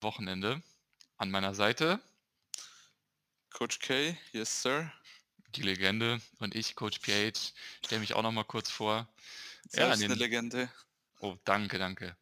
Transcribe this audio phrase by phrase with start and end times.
[0.00, 0.62] Wochenende.
[1.16, 2.00] An meiner Seite
[3.50, 4.90] Coach K, yes sir.
[5.54, 7.52] die Legende und ich, Coach PH,
[7.84, 9.08] stelle mich auch noch mal kurz vor.
[9.72, 10.70] Ja, Selbst in eine den, Legende.
[11.20, 12.16] oh, danke, danke.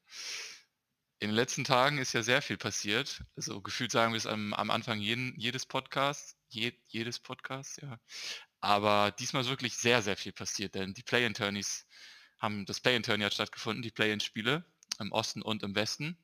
[1.18, 3.22] In den letzten Tagen ist ja sehr viel passiert.
[3.36, 8.00] Also gefühlt sagen wir es am, am Anfang jeden, jedes Podcasts, je, jedes Podcast, ja.
[8.60, 11.86] Aber diesmal ist wirklich sehr, sehr viel passiert, denn die Play-in-Tourneys
[12.38, 14.64] haben, das Play-in-Tourney hat stattgefunden, die Play-in-Spiele
[14.98, 16.18] im Osten und im Westen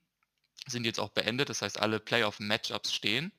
[0.66, 1.48] sind jetzt auch beendet.
[1.48, 3.32] Das heißt, alle Playoff-Matchups stehen.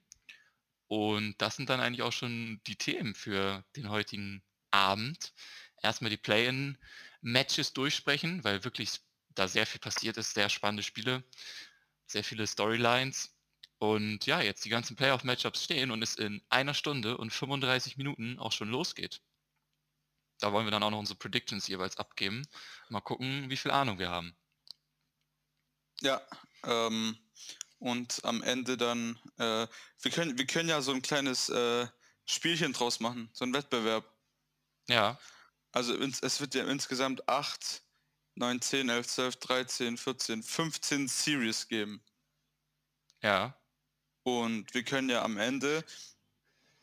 [0.88, 5.34] Und das sind dann eigentlich auch schon die Themen für den heutigen Abend.
[5.82, 11.24] Erstmal die Play-in-Matches durchsprechen, weil wirklich da sehr viel passiert ist, sehr spannende Spiele,
[12.06, 13.36] sehr viele Storylines.
[13.80, 18.40] Und ja, jetzt die ganzen Playoff-Matchups stehen und es in einer Stunde und 35 Minuten
[18.40, 19.22] auch schon losgeht.
[20.40, 22.48] Da wollen wir dann auch noch unsere Predictions jeweils abgeben.
[22.90, 24.36] Mal gucken, wie viel Ahnung wir haben.
[26.02, 26.22] Ja,
[26.66, 27.18] ähm,
[27.80, 29.68] und am Ende dann, äh,
[30.02, 31.88] wir können, wir können ja so ein kleines äh,
[32.26, 34.06] Spielchen draus machen, so ein Wettbewerb.
[34.88, 35.20] Ja,
[35.74, 37.84] Also ins, es wird ja insgesamt 8,
[38.36, 42.02] 9, 10, 11, 12, 13, 14, 15 Series geben.
[43.22, 43.56] ja,
[44.24, 45.84] Und wir können ja am Ende,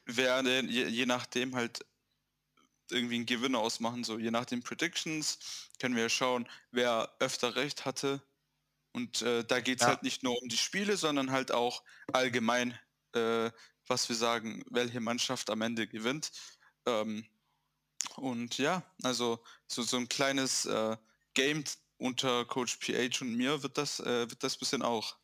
[0.04, 1.84] wer denn, je, je nachdem halt
[2.90, 5.38] irgendwie einen Gewinner ausmachen, so je nach den Predictions,
[5.80, 8.22] können wir ja schauen, wer öfter recht hatte.
[8.92, 11.82] Und äh, da geht es ja, halt nicht nur um die Spiele, sondern halt auch
[12.12, 12.78] allgemein,
[13.14, 13.50] äh,
[13.86, 16.32] was wir sagen, welche Mannschaft am Ende gewinnt.
[16.86, 17.24] Ähm,
[18.16, 20.96] und ja, also so, so ein kleines äh,
[21.34, 21.64] Game
[21.98, 25.16] unter Coach PH und mir wird das, äh, wird das bisschen auch.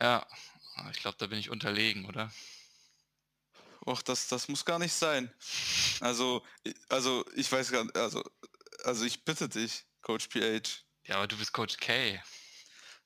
[0.00, 0.26] ja.
[0.92, 2.32] Ich glaube, da bin ich unterlegen, oder?
[3.84, 5.32] Och, das, das muss gar nicht sein.
[6.00, 6.44] Also,
[6.88, 8.22] also ich weiß gar nicht, also,
[8.84, 10.84] also ich bitte dich, Coach PH.
[11.06, 12.22] Ja, aber du bist Coach K.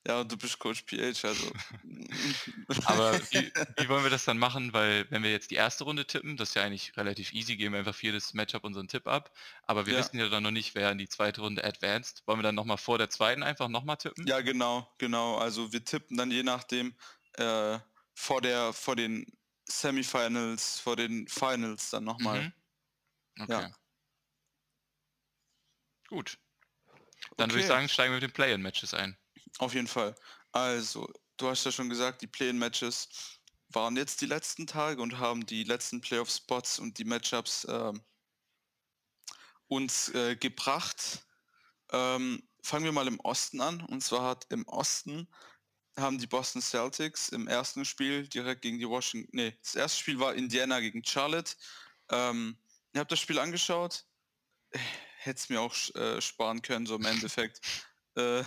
[0.05, 1.51] Ja, und du bist Coach PH, also.
[2.85, 4.73] Aber wie, wie wollen wir das dann machen?
[4.73, 7.73] Weil wenn wir jetzt die erste Runde tippen, das ist ja eigentlich relativ easy, geben
[7.73, 9.33] wir einfach für jedes Matchup unseren Tipp ab.
[9.63, 12.23] Aber wir ja, wissen ja dann noch nicht, wer in die zweite Runde advanced.
[12.25, 14.27] Wollen wir dann nochmal vor der zweiten einfach nochmal tippen?
[14.27, 15.37] ja, genau, genau.
[15.37, 16.95] Also wir tippen dann je nachdem
[17.33, 17.79] äh,
[18.13, 19.25] vor der, vor den
[19.65, 22.41] Semifinals, vor den Finals dann nochmal.
[22.41, 22.53] Mhm.
[23.39, 23.71] Okay, Ja,
[26.07, 26.37] gut.
[27.37, 29.17] Dann würde ich okay, sagen, steigen wir mit den Play-in-Matches ein.
[29.59, 30.15] Auf jeden Fall.
[30.51, 35.45] Also, du hast ja schon gesagt, die Play-in-Matches waren jetzt die letzten Tage und haben
[35.45, 38.01] die letzten Playoff-Spots und die Matchups ähm,
[39.67, 41.25] uns äh, gebracht.
[41.91, 43.81] Ähm, fangen wir mal im Osten an.
[43.81, 45.27] Und zwar hat im Osten
[45.97, 49.29] haben die Boston Celtics im ersten Spiel direkt gegen die Washington.
[49.35, 51.55] Nee, das erste Spiel war Indiana gegen Charlotte.
[52.09, 52.57] Ähm,
[52.93, 54.05] ihr habt das Spiel angeschaut?
[55.17, 57.61] Hätte es mir auch äh, sparen können, so im Endeffekt.
[58.15, 58.43] Äh,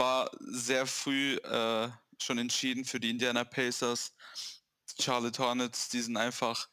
[0.00, 4.14] war sehr früh äh, schon entschieden für die Indiana Pacers.
[4.98, 6.68] Charlotte Hornets, die sind einfach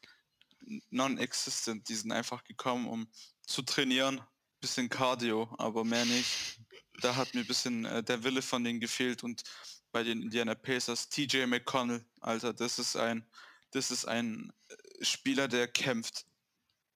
[0.90, 3.06] non-existent, die sind einfach gekommen, um
[3.46, 4.20] zu trainieren.
[4.60, 6.58] Bisschen Cardio, aber mehr nicht.
[7.00, 9.44] Da hat mir ein bisschen äh, der Wille von denen gefehlt und
[9.92, 13.24] bei den Indiana Pacers, TJ McConnell, Alter, das ist ein,
[13.70, 16.26] das ist ein äh, Spieler, der kämpft.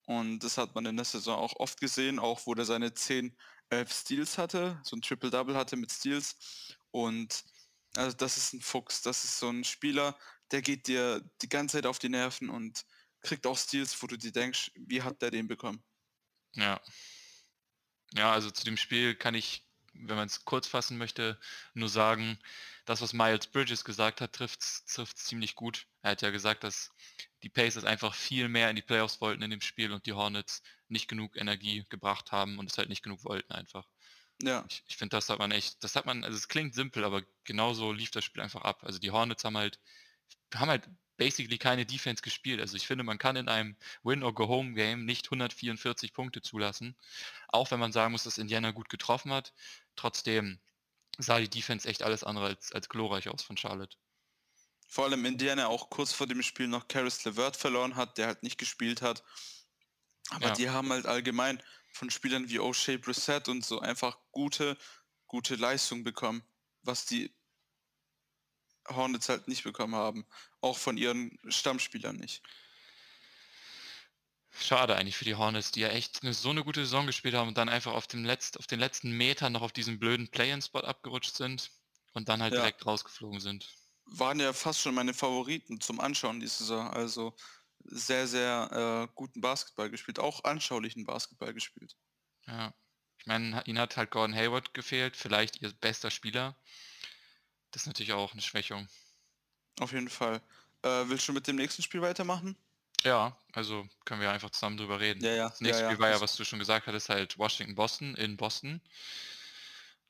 [0.06, 3.37] Und das hat man in der Saison auch oft gesehen, auch wo der seine 10,
[3.72, 6.37] 11 Steals hatte, so ein Triple-Double hatte mit Steals.
[6.91, 7.44] Und
[7.94, 10.19] also das ist ein Fuchs, das ist so ein Spieler,
[10.50, 12.84] der geht dir die ganze Zeit auf die Nerven und
[13.22, 15.82] kriegt auch Steals, wo du dir denkst, wie hat der den bekommen?
[16.55, 16.81] Ja.
[18.15, 21.41] Ja, also zu dem Spiel kann ich, wenn man es kurz fassen möchte,
[21.72, 22.38] nur sagen,
[22.84, 25.87] das, was Miles Bridges gesagt hat, trifft es ziemlich gut.
[26.03, 26.91] Er hat ja gesagt, dass
[27.42, 30.62] die Pacers einfach viel mehr in die Playoffs wollten in dem Spiel und die Hornets
[30.88, 33.88] nicht genug Energie gebracht haben und es halt nicht genug wollten einfach.
[34.42, 37.04] Ja, Ich, ich finde, das hat man echt, das hat man, also es klingt simpel,
[37.04, 38.82] aber genauso lief das Spiel einfach ab.
[38.84, 39.81] Also die Hornets haben halt,
[40.54, 42.60] haben halt basically keine Defense gespielt.
[42.60, 46.97] Also ich finde, man kann in einem Win-or-Go-Home-Game nicht 144 Punkte zulassen.
[47.48, 49.52] Auch wenn man sagen muss, dass Indiana gut getroffen hat.
[49.97, 50.60] Trotzdem
[51.19, 53.96] sah die Defense echt alles andere als, als glorreich aus von Charlotte.
[54.93, 58.43] Vor allem Indiana auch kurz vor dem Spiel noch Caris LeVert verloren hat, der halt
[58.43, 59.25] nicht gespielt hat.
[60.31, 61.62] Aber Ja, die haben halt allgemein
[61.93, 64.77] von Spielern wie O'Shea Brissett und so einfach gute,
[65.27, 66.43] gute Leistung bekommen,
[66.83, 67.37] was die
[68.89, 70.25] Hornets halt nicht bekommen haben.
[70.61, 72.43] Auch von ihren Stammspielern nicht.
[74.50, 77.49] schade eigentlich für die Hornets, die ja echt eine, so eine gute Saison gespielt haben
[77.49, 80.79] und dann einfach auf, dem Letzt, auf den letzten Metern noch auf diesen blöden Play-in-Spot
[80.81, 81.71] abgerutscht sind
[82.12, 83.69] und dann halt Ja, direkt rausgeflogen sind.
[84.06, 86.88] Waren ja fast schon meine Favoriten zum Anschauen diese Saison.
[86.90, 87.34] Also
[87.84, 90.19] sehr, sehr äh, guten Basketball gespielt.
[90.19, 91.96] Auch anschaulichen Basketball gespielt.
[92.46, 92.75] Ja.
[93.19, 96.56] Ich meine, ihnen hat halt Gordon Hayward gefehlt, vielleicht ihr bester Spieler.
[97.70, 98.88] Das ist natürlich auch eine Schwächung.
[99.78, 100.43] Auf jeden Fall.
[100.82, 102.56] Äh, willst du mit dem nächsten Spiel weitermachen?
[103.05, 105.25] Ja, also können wir einfach zusammen drüber reden.
[105.25, 105.48] Ja, ja.
[105.48, 108.81] Das nächste ja, Spiel war ja, was du schon gesagt hattest, halt Washington-Boston in Boston.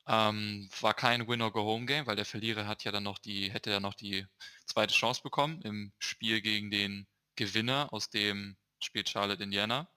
[0.07, 3.93] Ähm, war kein Win-or-Go-Home-Game, weil der Verlierer hat ja dann noch die, hätte ja noch
[3.93, 4.25] die
[4.65, 9.89] zweite Chance bekommen im Spiel gegen den Gewinner aus dem Spiel Charlotte Indiana.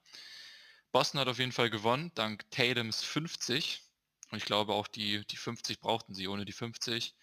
[0.91, 3.83] Boston hat auf jeden Fall gewonnen, dank Tatums 50.
[4.31, 6.27] Und ich glaube auch die, die 50 brauchten sie.
[6.27, 7.15] Ohne die 50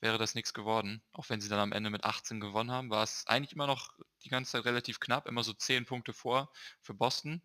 [0.00, 1.02] wäre das nichts geworden.
[1.12, 3.92] Auch wenn sie dann am Ende mit 18 gewonnen haben, war es eigentlich immer noch
[4.24, 6.52] die ganze Zeit relativ knapp, immer so 10 Punkte vor
[6.82, 7.42] für Boston.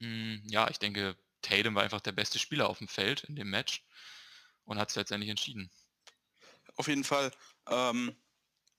[0.00, 3.50] Hm, ja, ich denke, Tatum war einfach der beste Spieler auf dem Feld in dem
[3.50, 3.84] Match
[4.64, 5.70] und hat es letztendlich entschieden.
[6.76, 7.32] Auf jeden Fall.
[7.68, 8.14] Ähm,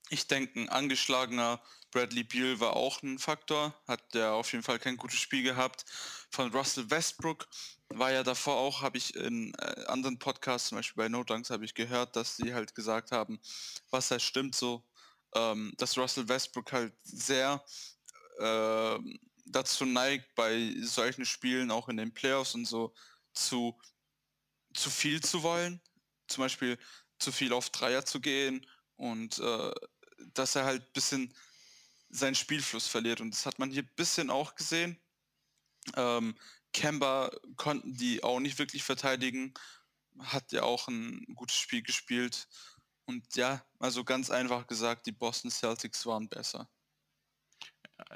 [0.09, 1.61] ich denke, ein angeschlagener
[1.91, 5.85] Bradley Beal war auch ein Faktor, hat der auf jeden Fall kein gutes Spiel gehabt.
[6.29, 7.47] Von Russell Westbrook
[7.89, 11.49] war ja davor auch, habe ich in äh, anderen Podcasts, zum Beispiel bei No Dunks,
[11.49, 13.39] habe ich gehört, dass sie halt gesagt haben,
[13.89, 14.83] was da stimmt so,
[15.35, 17.63] ähm, dass Russell Westbrook halt sehr
[18.39, 18.97] äh,
[19.51, 22.93] dazu neigt, bei solchen Spielen auch in den Playoffs und so
[23.33, 23.79] zu,
[24.73, 25.81] zu viel zu wollen.
[26.27, 26.77] Zum Beispiel
[27.19, 28.65] zu viel auf Dreier zu gehen
[28.95, 29.71] und äh,
[30.33, 31.33] dass er halt ein bisschen
[32.09, 33.21] seinen Spielfluss verliert.
[33.21, 34.99] Und das hat man hier ein bisschen auch gesehen.
[35.95, 36.37] Ähm,
[36.73, 39.53] Kemba konnten die auch nicht wirklich verteidigen.
[40.19, 42.47] Hat ja auch ein gutes Spiel gespielt.
[43.05, 46.69] Und ja, also ganz einfach gesagt, die Boston Celtics waren besser.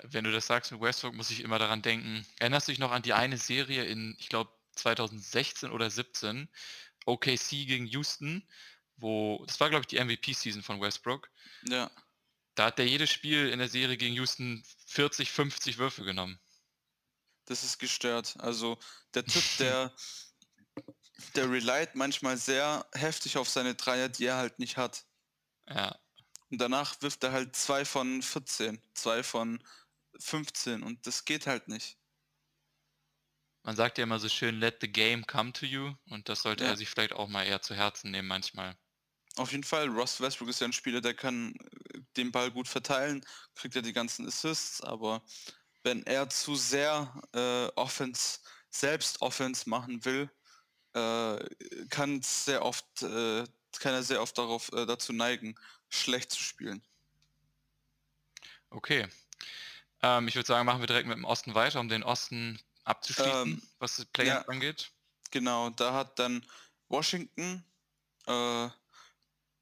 [0.03, 2.25] Wenn du das sagst mit Westbrook, muss ich immer daran denken.
[2.39, 6.47] Erinnerst du dich noch an die eine Serie in, ich glaube, 2016 oder 17,
[7.05, 8.47] OKC gegen Houston,
[8.97, 11.29] wo, das war glaube ich die MVP-Season von Westbrook.
[11.67, 11.89] Ja.
[12.55, 16.39] Da hat der jedes Spiel in der Serie gegen Houston 40, 50 Würfe genommen.
[17.45, 18.35] Das ist gestört.
[18.39, 18.77] Also
[19.13, 19.93] der Typ, der,
[21.35, 25.05] der relied manchmal sehr heftig auf seine Dreier, die er halt nicht hat.
[25.67, 25.97] Ja.
[26.51, 29.63] Und danach wirft er halt zwei von 14, zwei von
[30.19, 31.97] 15 und das geht halt nicht.
[33.63, 36.63] Man sagt ja immer so schön, let the game come to you und das sollte
[36.63, 36.71] Ja.
[36.71, 38.77] er sich vielleicht auch mal eher zu Herzen nehmen manchmal.
[39.37, 41.53] Auf jeden Fall, Ross Westbrook ist ja ein Spieler, der kann
[41.93, 43.23] äh, den Ball gut verteilen,
[43.55, 45.23] kriegt ja die ganzen Assists, aber
[45.83, 48.39] wenn er zu sehr äh, Offense,
[48.69, 50.29] selbst Offense machen will,
[50.93, 51.39] äh,
[51.89, 53.45] kann sehr oft, äh,
[53.79, 55.55] kann er sehr oft darauf äh, dazu neigen,
[55.91, 56.81] schlecht zu spielen.
[58.69, 59.07] Okay.
[60.01, 63.53] Ähm, ich würde sagen, machen wir direkt mit dem Osten weiter, um den Osten abzuschließen,
[63.53, 64.41] Ähm, was das Play ja.
[64.43, 64.91] angeht.
[65.29, 66.45] Genau, da hat dann
[66.87, 67.63] Washington
[68.25, 68.69] äh,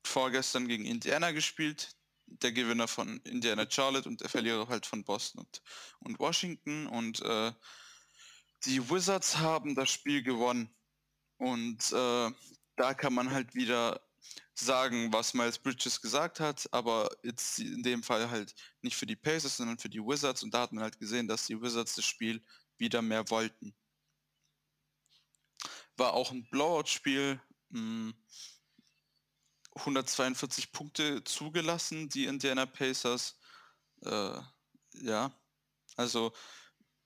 [0.04, 1.96] vorgestern gegen Indiana gespielt.
[2.26, 5.62] Der Gewinner von Indiana Charlotte und der Verlierer halt von Boston und,
[6.00, 6.86] und Washington.
[6.86, 7.52] Und äh,
[8.66, 10.70] die Wizards haben das Spiel gewonnen.
[11.38, 12.32] Und äh,
[12.76, 14.00] da kann man halt wieder
[14.60, 19.16] sagen, was Miles Bridges gesagt hat, aber jetzt in dem Fall halt nicht für die
[19.16, 20.44] Pacers, sondern für die Wizards.
[20.44, 22.44] Und da hat man halt gesehen, dass die Wizards das Spiel
[22.78, 23.76] wieder mehr wollten.
[25.98, 27.40] War auch ein Blowout-Spiel.
[27.70, 28.14] mh,
[29.76, 33.40] 142 Punkte zugelassen, die Indiana Pacers.
[34.04, 34.42] Äh,
[34.94, 35.32] ja,
[35.98, 36.34] also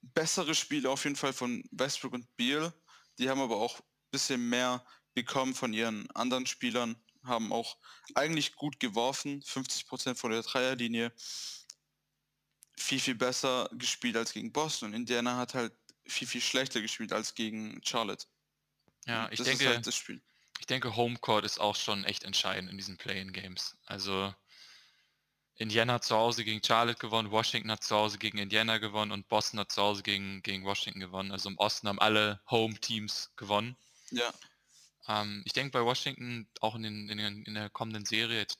[0.01, 2.73] bessere Spiele auf jeden Fall von Westbrook und Beal.
[3.19, 4.85] Die haben aber auch ein bisschen mehr
[5.15, 7.77] bekommen von ihren anderen Spielern, haben auch
[8.15, 11.11] eigentlich gut geworfen, 50% von der Dreierlinie.
[12.77, 14.89] Viel, viel besser gespielt als gegen Boston.
[14.89, 15.73] Und Indiana hat halt
[16.05, 18.25] viel, viel schlechter gespielt als gegen Charlotte.
[19.05, 20.21] Ja, ich das denke, ist halt das Spiel.
[20.59, 23.77] ich denke, Homecourt ist auch schon echt entscheidend in diesen Play-in-Games.
[23.85, 24.33] Also
[25.55, 29.27] Indiana hat zu Hause gegen Charlotte gewonnen, Washington hat zu Hause gegen Indiana gewonnen und
[29.27, 31.31] Boston hat zu Hause gegen, gegen Washington gewonnen.
[31.31, 33.77] Also im Osten haben alle Home-Teams gewonnen.
[34.09, 34.33] Ja,
[35.07, 38.59] Ähm, ich denke bei Washington auch in, den, in, den, in der kommenden Serie, jetzt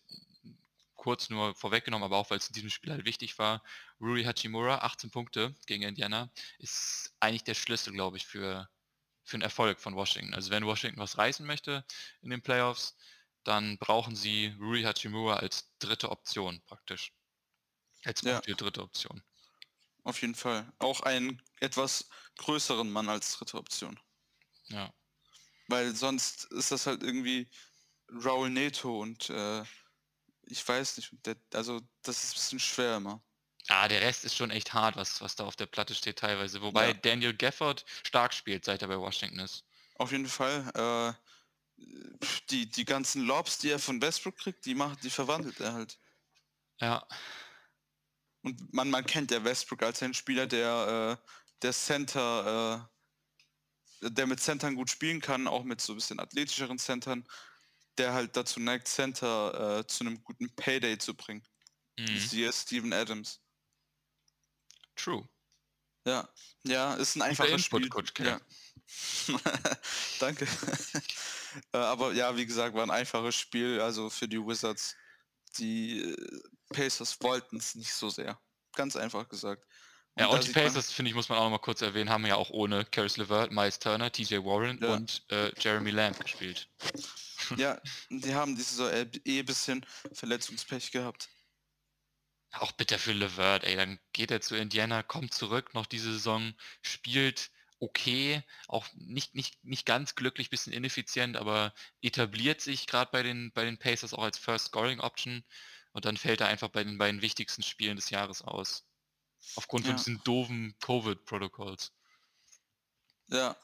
[0.96, 3.62] kurz nur vorweggenommen, aber auch weil es in diesem Spiel halt wichtig war,
[4.00, 8.70] Rui Hachimura, 18 Punkte gegen Indiana, ist eigentlich der Schlüssel, glaube ich, für,
[9.24, 10.34] für einen Erfolg von Washington.
[10.34, 11.86] Also wenn Washington was reißen möchte
[12.22, 12.96] in den Playoffs,
[13.44, 17.12] dann brauchen sie Rui Hachimura als dritte Option praktisch.
[18.06, 18.38] Als Ja.
[18.40, 19.22] gute dritte Option.
[20.06, 20.72] auf jeden Fall.
[20.80, 24.00] Auch einen etwas größeren Mann als dritte Option.
[24.70, 24.94] Ja.
[25.74, 27.50] Weil sonst ist das halt irgendwie
[28.24, 29.64] Raul Neto und äh,
[30.44, 33.24] ich weiß nicht, der, also das ist ein bisschen schwer immer.
[33.68, 36.62] Ah, der Rest ist schon echt hart, was, was da auf der Platte steht teilweise.
[36.62, 36.94] Wobei Ja.
[36.94, 39.66] Daniel Gafford stark spielt, seit er bei Washington ist.
[39.96, 41.18] Auf jeden Fall.
[41.78, 41.84] Äh,
[42.50, 46.00] die, die ganzen Lobs, die er von Westbrook kriegt, die macht, die verwandelt er halt.
[46.80, 47.08] Ja,
[48.42, 51.28] Und man, man kennt ja Westbrook als einen Spieler, der, äh,
[51.62, 52.93] der Center, äh,
[54.10, 57.28] der mit Centern gut spielen kann, auch mit so ein bisschen athletischeren Centern.
[57.98, 61.44] der halt dazu neigt, Center äh, zu einem guten Payday zu bringen.
[62.00, 62.18] Mhm.
[62.18, 63.42] Siehe Steven Adams.
[64.96, 65.28] True.
[66.06, 66.28] Ja,
[66.64, 67.88] ja, ist ein einfaches Spiel.
[67.90, 68.40] Coach, ja.
[70.20, 70.48] Danke.
[71.72, 73.80] Äh, aber ja, wie gesagt, war ein einfaches Spiel.
[73.80, 74.96] Also für die Wizards,
[75.60, 78.42] die äh, Pacers wollten es nicht so sehr.
[78.76, 79.64] Ganz einfach gesagt.
[80.16, 82.26] Und ja, und die Pacers, finde ich, muss man auch noch mal kurz erwähnen, haben
[82.28, 84.94] ja auch ohne Caris LeVert, Miles Turner, TJ Warren ja.
[84.94, 86.70] und äh, Jeremy Lamb gespielt.
[87.58, 87.78] Ja,
[88.10, 91.28] die haben diese Saison eh ein bisschen Verletzungspech gehabt.
[92.54, 96.54] Auch bitter für LeVert, ey, dann geht er zu Indiana, kommt zurück noch diese Saison,
[96.82, 103.24] spielt okay, auch nicht, nicht, nicht ganz glücklich, bisschen ineffizient, aber etabliert sich gerade bei
[103.24, 105.44] den, bei den Pacers auch als First Scoring Option
[105.92, 108.86] und dann fällt er einfach bei den beiden wichtigsten Spielen des Jahres aus.
[109.56, 109.92] Aufgrund ja.
[109.92, 111.92] von diesen doofen Covid-Protokolls.
[113.28, 113.56] Ja.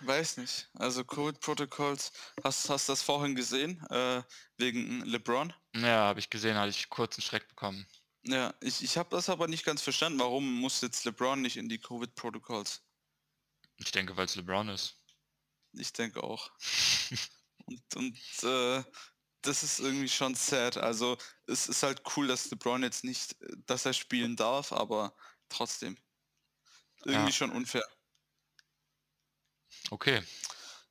[0.00, 0.68] Weiß nicht.
[0.74, 3.84] Also Covid-Protokolls, hast du das vorhin gesehen?
[3.88, 4.22] Äh,
[4.56, 5.52] wegen LeBron?
[5.76, 7.86] Ja, habe ich gesehen, hatte ich kurz einen Schreck bekommen.
[8.24, 10.18] Ja, ich, ich habe das aber nicht ganz verstanden.
[10.18, 12.82] Warum muss jetzt LeBron nicht in die Covid-Protokolls?
[13.76, 14.96] Ich denke, weil es LeBron ist.
[15.72, 16.50] Ich denke auch.
[17.66, 18.82] und und äh,
[19.42, 20.76] das ist irgendwie schon sad.
[20.76, 25.14] Also es ist halt cool, dass LeBron jetzt nicht, dass er spielen darf, aber
[25.48, 25.96] trotzdem.
[27.04, 27.32] Irgendwie ja.
[27.32, 27.84] schon unfair.
[29.90, 30.22] Okay.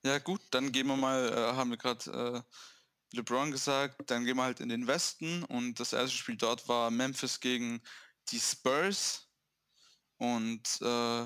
[0.03, 4.37] Ja gut, dann gehen wir mal, äh, haben wir gerade äh, LeBron gesagt, dann gehen
[4.37, 7.81] wir halt in den Westen und das erste Spiel dort war Memphis gegen
[8.29, 9.27] die Spurs
[10.17, 11.23] und äh,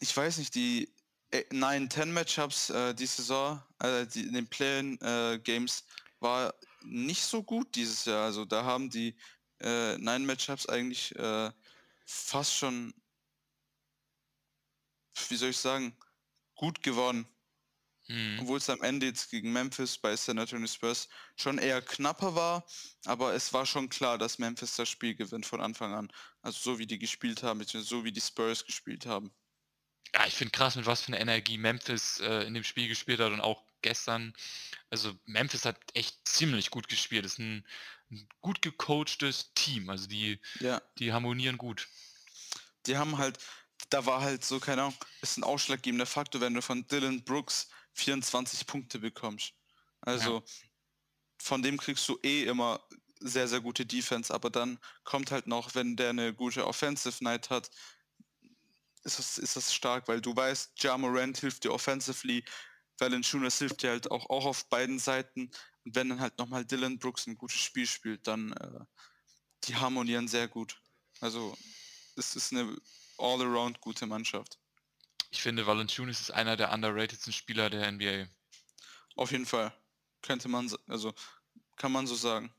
[0.00, 0.92] ich weiß nicht, die
[1.32, 6.54] 9-10 Matchups äh, die Saison, äh, die, in den Play-Games äh, war
[6.84, 8.24] nicht so gut dieses Jahr.
[8.24, 9.16] Also da haben die
[9.60, 11.50] äh, 9 Matchups eigentlich äh,
[12.06, 12.94] fast schon,
[15.28, 15.96] wie soll ich sagen,
[16.54, 17.26] gut gewonnen.
[18.08, 18.38] Mhm.
[18.40, 22.64] Obwohl es am Ende jetzt gegen Memphis bei San Antonio Spurs schon eher knapper war,
[23.04, 26.10] aber es war schon klar, dass Memphis das Spiel gewinnt von Anfang an.
[26.40, 29.30] Also so wie die gespielt haben, beziehungsweise so wie die Spurs gespielt haben.
[30.14, 33.20] Ja, ich finde krass, mit was für einer Energie Memphis äh, in dem Spiel gespielt
[33.20, 34.32] hat und auch gestern.
[34.90, 37.26] Also Memphis hat echt ziemlich gut gespielt.
[37.26, 37.66] Ist ein,
[38.10, 39.90] ein gut gecoachtes Team.
[39.90, 40.80] Also die, ja.
[40.98, 41.88] die harmonieren gut.
[42.86, 43.38] Die haben halt,
[43.90, 47.68] da war halt so, keine Ahnung, ist ein ausschlaggebender Faktor, wenn du von Dylan Brooks
[47.94, 49.52] 24 Punkte bekommst.
[50.00, 50.44] Also ja.
[51.38, 52.80] von dem kriegst du eh immer
[53.20, 57.50] sehr, sehr gute Defense, aber dann kommt halt noch, wenn der eine gute Offensive Night
[57.50, 57.70] hat,
[59.04, 62.44] ist das, ist das stark, weil du weißt, Ja Morant hilft dir offensively,
[62.98, 65.50] Valanciunas hilft dir halt auch, auch auf beiden Seiten.
[65.84, 68.80] Und wenn dann halt nochmal Dylan Brooks ein gutes Spiel spielt, dann äh,
[69.64, 70.80] die harmonieren sehr gut.
[71.20, 71.56] Also
[72.16, 72.76] es ist eine
[73.18, 74.58] all-around gute Mannschaft.
[75.30, 78.26] Ich finde, Valanciunas ist einer der underratedsten Spieler der NBA.
[79.16, 79.72] Auf jeden Fall.
[80.22, 81.14] Könnte man, also
[81.76, 82.52] kann man so sagen.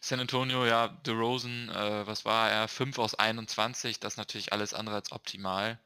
[0.00, 2.68] San Antonio, ja, DeRozan, äh, was war er?
[2.68, 5.80] 5 aus 21, das ist natürlich alles andere als optimal.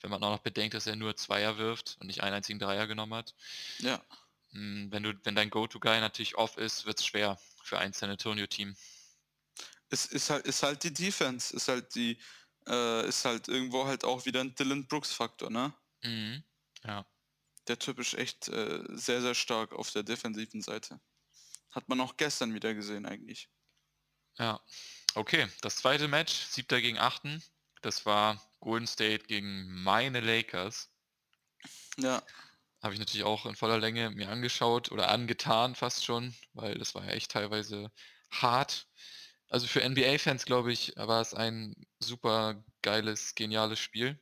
[0.00, 2.86] Wenn man auch noch bedenkt, dass er nur Zweier wirft und nicht einen einzigen Dreier
[2.86, 3.34] genommen hat.
[3.78, 4.04] Ja.
[4.50, 8.10] Hm, wenn, du, wenn dein Go-To-Guy natürlich off ist, wird es schwer für ein San
[8.10, 8.76] Antonio-Team.
[9.88, 12.18] Es ist halt, ist halt die Defense, ist halt die,
[12.66, 15.74] äh, ist halt irgendwo halt auch wieder ein Dylan Brooks-Faktor, ne?
[16.02, 16.44] Mhm.
[16.84, 17.06] Ja.
[17.68, 21.00] Der Typ ist echt äh, sehr, sehr stark auf der defensiven Seite.
[21.76, 23.50] Hat man auch gestern wieder gesehen eigentlich.
[24.38, 24.62] Ja,
[25.14, 25.46] okay.
[25.60, 27.42] Das zweite Match, siebter gegen achten,
[27.82, 30.90] das war Golden State gegen meine Lakers.
[31.98, 32.22] Ja.
[32.82, 36.94] Habe ich natürlich auch in voller Länge mir angeschaut oder angetan fast schon, weil das
[36.94, 37.92] war ja echt teilweise
[38.30, 38.86] hart.
[39.50, 44.18] Also für NBA-Fans, glaube ich, war es ein super geiles, geniales Spiel.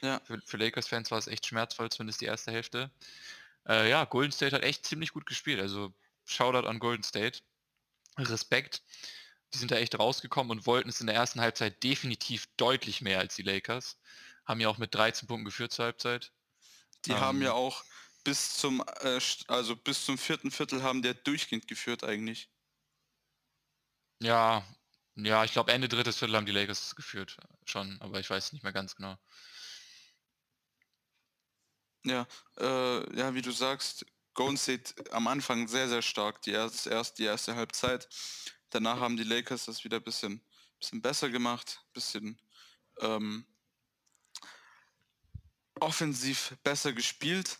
[0.00, 0.20] Ja.
[0.20, 2.92] Für, für Lakers-Fans war es echt schmerzvoll, zumindest die erste Hälfte.
[3.66, 5.60] Äh, ja, Golden State hat echt ziemlich gut gespielt.
[5.60, 5.92] Also
[6.24, 7.40] Shoutout an Golden State.
[8.18, 8.82] Respekt.
[9.52, 13.18] Die sind da echt rausgekommen und wollten es in der ersten Halbzeit definitiv deutlich mehr
[13.18, 13.98] als die Lakers.
[14.44, 16.32] Haben ja auch mit 13 Punkten geführt zur Halbzeit.
[17.06, 17.84] Die ähm, haben ja auch
[18.24, 22.50] bis zum, äh, also bis zum vierten Viertel haben der durchgehend geführt eigentlich.
[24.20, 24.66] Ja,
[25.16, 28.62] ja, ich glaube Ende drittes Viertel haben die Lakers geführt schon, aber ich weiß nicht
[28.62, 29.16] mehr ganz genau.
[32.04, 32.26] Ja,
[32.58, 34.04] äh, ja, wie du sagst,
[34.34, 38.08] Golden State am Anfang sehr, sehr stark, die erste, erst die erste Halbzeit.
[38.70, 40.44] Danach haben die Lakers das wieder ein bisschen,
[40.78, 42.40] bisschen besser gemacht, ein bisschen
[43.00, 43.46] ähm,
[45.80, 47.58] offensiv besser gespielt.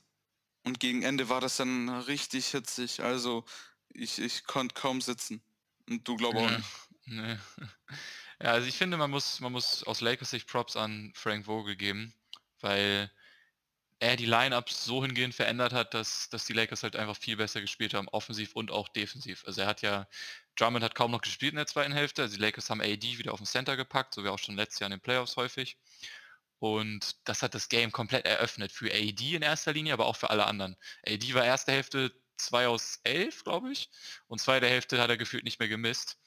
[0.64, 3.02] Und gegen Ende war das dann richtig hitzig.
[3.02, 3.44] Also
[3.90, 5.42] ich, ich konnte kaum sitzen.
[5.88, 6.68] Und du glaubst auch nicht.
[7.06, 7.36] Nee.
[8.40, 11.76] Ja, also ich finde, man muss, man muss aus Lakers Sicht Props an Frank Vogel
[11.76, 12.14] geben,
[12.60, 13.10] weil
[14.00, 17.60] er die Lineups so hingehend verändert hat, dass, dass die Lakers halt einfach viel besser
[17.60, 19.44] gespielt haben, offensiv und auch defensiv.
[19.46, 20.06] Also er hat ja,
[20.56, 23.32] Drummond hat kaum noch gespielt in der zweiten Hälfte, also die Lakers haben AD wieder
[23.32, 25.78] auf den Center gepackt, so wie auch schon letztes Jahr in den Playoffs häufig.
[26.58, 30.30] Und das hat das Game komplett eröffnet für AD in erster Linie, aber auch für
[30.30, 30.76] alle anderen.
[31.06, 33.90] AD war erste Hälfte 2 aus 11, glaube ich,
[34.28, 36.18] und zweite Hälfte hat er gefühlt nicht mehr gemisst.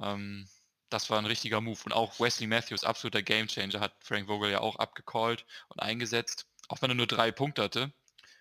[0.00, 0.48] Ähm,
[0.90, 1.80] das war ein richtiger Move.
[1.84, 6.80] Und auch Wesley Matthews, absoluter Gamechanger, hat Frank Vogel ja auch abgecallt und eingesetzt auch
[6.80, 7.92] wenn er nur drei Punkte hatte,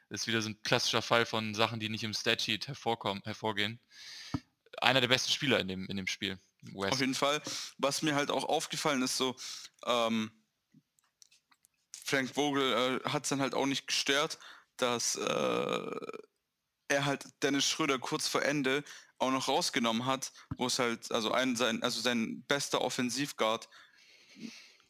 [0.09, 3.81] ist wieder so ein klassischer Fall von Sachen, die nicht im Statsheet hervorkommen, hervorgehen.
[4.81, 6.39] Einer der besten Spieler in dem, in dem Spiel.
[6.61, 6.93] West.
[6.93, 7.41] Auf jeden Fall.
[7.77, 9.35] Was mir halt auch aufgefallen ist, so,
[9.85, 10.31] ähm,
[12.05, 14.39] Frank Vogel äh, hat es dann halt auch nicht gestört,
[14.77, 15.95] dass äh,
[16.87, 18.83] er halt Dennis Schröder kurz vor Ende
[19.17, 23.67] auch noch rausgenommen hat, wo es halt, also ein, sein, also sein bester Offensivguard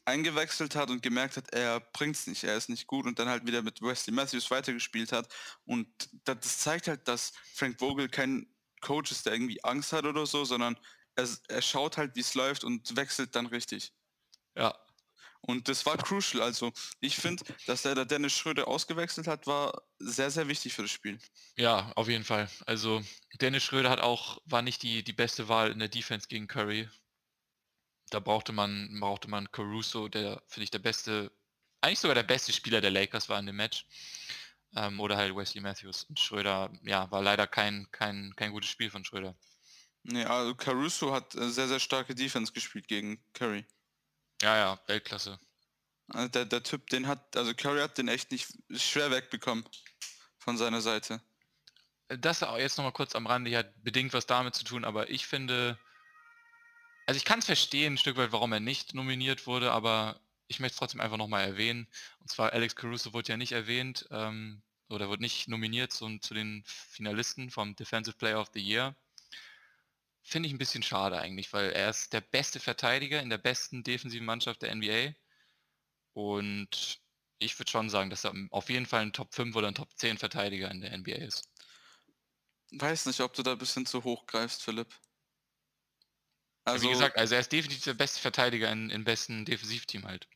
[0.04, 3.28] eingewechselt hat und gemerkt hat, er bringt es nicht, er ist nicht gut und dann
[3.28, 5.32] halt wieder mit Wesley Matthews weitergespielt hat.
[5.64, 5.88] Und
[6.24, 8.46] das zeigt halt, dass Frank Vogel kein
[8.80, 10.76] Coach ist, der irgendwie Angst hat oder so, sondern
[11.14, 13.92] er, er schaut halt, wie es läuft und wechselt dann richtig.
[14.56, 14.76] Ja.
[15.44, 16.42] Und das war crucial.
[16.42, 20.82] Also ich finde, dass er da Dennis Schröder ausgewechselt hat, war sehr, sehr wichtig für
[20.82, 21.18] das Spiel.
[21.56, 22.48] Ja, auf jeden Fall.
[22.64, 23.02] Also
[23.40, 26.88] Dennis Schröder hat auch, war nicht die, die beste Wahl in der Defense gegen Curry
[28.12, 31.32] da brauchte man, brauchte man Caruso, der, finde ich, der beste,
[31.80, 33.86] eigentlich sogar der beste Spieler der Lakers war in dem Match.
[34.74, 36.04] Ähm, oder halt Wesley Matthews.
[36.04, 39.36] Und Schröder, ja, war leider kein, kein, kein gutes Spiel von Schröder.
[40.02, 43.64] Nee, also Caruso hat äh, sehr, sehr starke Defense gespielt gegen Curry.
[44.40, 45.38] Ja, ja, Weltklasse.
[46.08, 49.64] Also der, der Typ, den hat, also Curry hat den echt nicht schwer wegbekommen
[50.38, 51.22] von seiner Seite.
[52.08, 55.78] Das jetzt nochmal kurz am Rande, hat bedingt was damit zu tun, aber ich finde,
[57.06, 60.60] also ich kann es verstehen, ein Stück weit, warum er nicht nominiert wurde, aber ich
[60.60, 61.88] möchte es trotzdem einfach nochmal erwähnen.
[62.20, 66.34] Und zwar Alex Caruso wurde ja nicht erwähnt ähm, oder wurde nicht nominiert zu, zu
[66.34, 68.94] den Finalisten vom Defensive Player of the Year.
[70.22, 73.82] Finde ich ein bisschen schade eigentlich, weil er ist der beste Verteidiger in der besten
[73.82, 75.14] defensiven Mannschaft der NBA.
[76.12, 77.00] Und
[77.38, 79.88] ich würde schon sagen, dass er auf jeden Fall ein Top 5 oder ein Top
[79.96, 81.48] 10 Verteidiger in der NBA ist.
[82.70, 84.94] Weiß nicht, ob du da ein bisschen zu hoch greifst, Philipp.
[86.64, 90.28] Also, Wie gesagt, also er ist definitiv der beste Verteidiger in, im besten Defensivteam halt.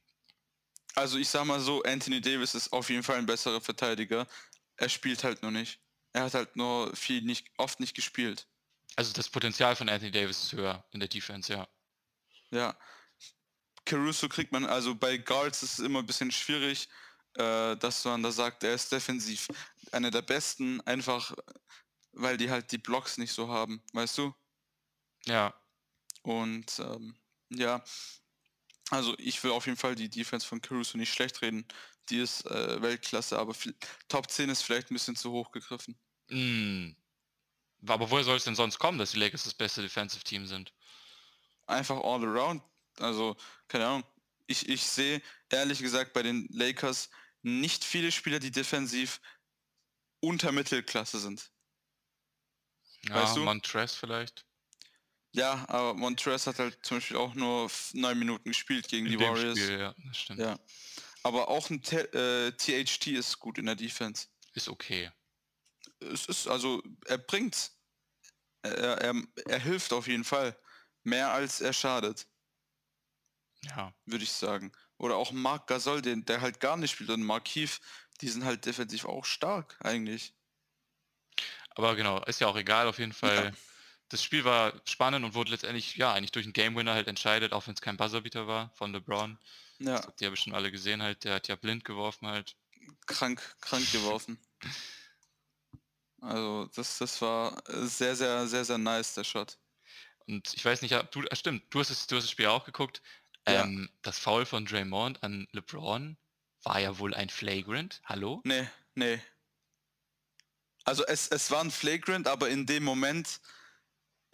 [0.94, 4.26] Also ich sag mal so, Anthony Davis ist auf jeden Fall ein besserer Verteidiger.
[4.76, 5.78] Er spielt halt nur nicht.
[6.12, 8.46] Er hat halt nur viel nicht, oft nicht gespielt.
[8.96, 11.68] Also das Potenzial von Anthony Davis ist höher in der Defense, ja.
[12.50, 12.76] Ja.
[13.84, 16.88] Caruso kriegt man, also bei Guards ist es immer ein bisschen schwierig,
[17.34, 19.48] äh, dass man da sagt, er ist defensiv
[19.92, 21.32] einer der besten, einfach
[22.16, 24.34] weil die halt die Blocks nicht so haben, weißt du?
[25.26, 25.54] Ja.
[26.26, 27.14] Und ähm,
[27.50, 27.84] ja,
[28.90, 31.64] also ich will auf jeden Fall die Defense von Caruso nicht schlecht reden.
[32.08, 33.54] Die ist äh, Weltklasse, aber
[34.08, 35.96] Top 10 ist vielleicht ein bisschen zu hoch gegriffen.
[36.28, 36.96] Mm.
[37.86, 40.72] Aber woher soll es denn sonst kommen, dass die Lakers das beste Defensive Team sind?
[41.66, 42.60] Einfach all around.
[42.98, 43.36] Also,
[43.68, 44.04] keine Ahnung.
[44.48, 47.08] Ich, ich sehe ehrlich gesagt bei den Lakers
[47.42, 49.20] nicht viele Spieler, die defensiv
[50.18, 51.52] unter Mittelklasse sind.
[53.02, 53.44] Ja, weißt du?
[53.44, 54.45] Montrez vielleicht.
[55.36, 59.20] Ja, aber Montrez hat halt zum Beispiel auch nur neun Minuten gespielt gegen in die
[59.20, 59.58] Warriors.
[59.58, 60.40] Spiel, ja, das stimmt.
[60.40, 60.58] Ja.
[61.24, 64.28] Aber auch ein T äh, THT ist gut in der Defense.
[64.54, 65.10] Ist okay.
[66.00, 67.70] Es ist, also, er bringt.
[68.62, 70.56] Er, er, er hilft auf jeden Fall.
[71.02, 72.26] Mehr als er schadet.
[73.60, 73.92] Ja.
[74.06, 74.72] Würde ich sagen.
[74.96, 77.10] Oder auch Marc Gasol, den, der halt gar nicht spielt.
[77.10, 77.78] Und Mark Heath,
[78.22, 80.32] die sind halt defensiv auch stark, eigentlich.
[81.70, 83.44] Aber genau, ist ja auch egal, auf jeden Fall.
[83.44, 83.52] Ja
[84.08, 87.52] das Spiel war spannend und wurde letztendlich, ja, eigentlich durch einen Game Winner halt entscheidet,
[87.52, 89.38] auch wenn es kein Buzzerbeater war von LeBron.
[89.78, 89.96] Ja.
[89.96, 92.56] Das habt ihr ja bestimmt alle gesehen halt, der hat ja blind geworfen halt.
[93.06, 94.38] Krank, krank geworfen.
[96.20, 99.58] Also das, das war sehr, sehr, sehr, sehr nice, der Shot.
[100.26, 102.64] Und ich weiß nicht, du, ah, stimmt, du hast, das, du hast das Spiel auch
[102.64, 103.02] geguckt.
[103.46, 103.64] Ja.
[103.64, 106.16] Ähm, das Foul von Draymond an LeBron
[106.62, 108.00] war ja wohl ein Flagrant.
[108.04, 108.40] Hallo?
[108.44, 109.20] Nee, nee.
[110.84, 113.40] Also es, es war ein Flagrant, aber in dem Moment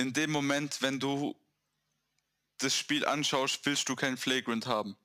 [0.02, 1.36] in dem Moment, wenn du
[2.58, 4.96] das Spiel anschaust, willst du kein Flagrant haben.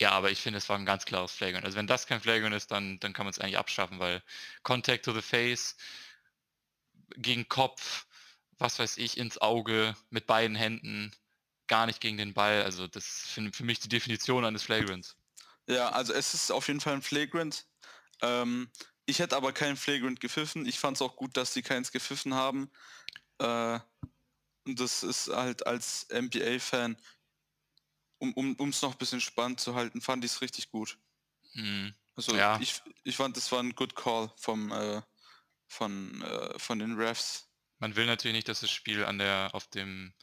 [0.00, 1.64] Ja, aber ich finde, es war ein ganz klares Flagrant.
[1.64, 4.22] Also wenn das kein Flagrant ist, dann, dann kann man es eigentlich abschaffen, weil
[4.62, 5.76] Contact to the Face,
[7.16, 8.06] gegen Kopf,
[8.58, 11.14] was weiß ich, ins Auge, mit beiden Händen,
[11.66, 12.62] gar nicht gegen den Ball.
[12.62, 15.16] Also das ist für, für mich die Definition eines Flagrants.
[15.66, 17.66] Ja, also es ist auf jeden Fall ein Flagrant.
[18.22, 18.70] Ähm,
[19.06, 20.66] ich hätte aber keinen Flagrant gepfiffen.
[20.66, 22.70] Ich fand es auch gut, dass sie keins gepfiffen haben.
[23.38, 23.80] Äh,
[24.64, 26.96] das ist halt als NBA-Fan,
[28.18, 28.36] um es
[28.82, 30.98] um, noch ein bisschen spannend zu halten, fand ich es richtig gut.
[31.52, 31.94] Hm.
[32.14, 32.58] Also Ja.
[32.60, 35.02] ich, ich fand, das war ein good call vom, äh,
[35.68, 37.48] von, äh, von den Refs.
[37.78, 40.14] Man will natürlich nicht, dass das Spiel an der, auf dem,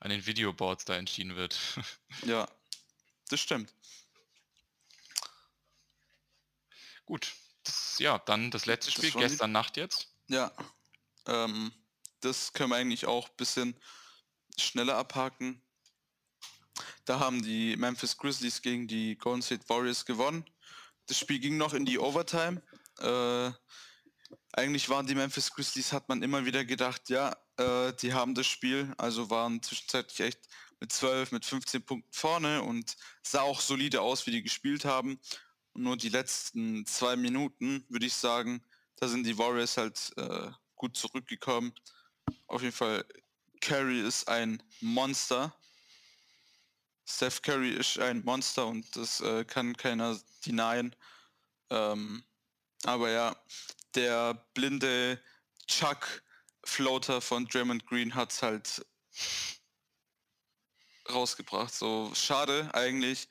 [0.00, 1.58] an den Videoboards da entschieden wird.
[2.24, 2.48] Ja,
[3.28, 3.72] das stimmt.
[7.04, 7.32] Gut.
[7.64, 10.08] Das, ja, dann das letzte Das Spiel, die- gestern Nacht jetzt.
[10.28, 10.52] Ja,
[11.26, 11.72] ähm,
[12.20, 13.76] das können wir eigentlich auch ein bisschen
[14.58, 15.60] schneller abhaken.
[17.04, 20.44] Da haben die Memphis Grizzlies gegen die Golden State Warriors gewonnen.
[21.06, 22.62] Das Spiel ging noch in die Overtime.
[22.98, 23.52] Äh,
[24.52, 28.46] eigentlich waren die Memphis Grizzlies, hat man immer wieder gedacht, ja, äh, die haben das
[28.46, 30.40] Spiel, also waren zwischenzeitlich echt
[30.80, 35.20] mit 12, mit 15 Punkten vorne und sah auch solide aus, wie die gespielt haben.
[35.74, 38.62] Nur die letzten zwei Minuten, würde ich sagen,
[38.96, 41.72] da sind die Warriors halt äh, gut zurückgekommen.
[42.46, 43.04] Auf jeden Fall,
[43.60, 45.54] Curry ist ein Monster.
[47.08, 50.94] Steph Curry ist ein Monster und das äh, kann keiner denyen.
[51.70, 52.24] Ähm,
[52.84, 53.36] aber ja,
[53.94, 55.20] der blinde
[55.66, 58.86] Chuck-Floater von Draymond Green hat es halt
[61.08, 61.74] rausgebracht.
[61.74, 63.28] So schade eigentlich.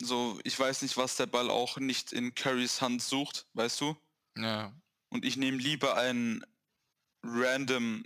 [0.00, 3.96] So, ich weiß nicht, was der Ball auch nicht in Currys Hand sucht, weißt du?
[4.36, 4.72] Ja.
[5.08, 6.44] Und ich nehme lieber einen
[7.22, 8.04] random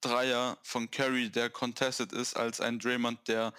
[0.00, 3.54] Dreier von Curry, der contested ist, als ein Draymond, der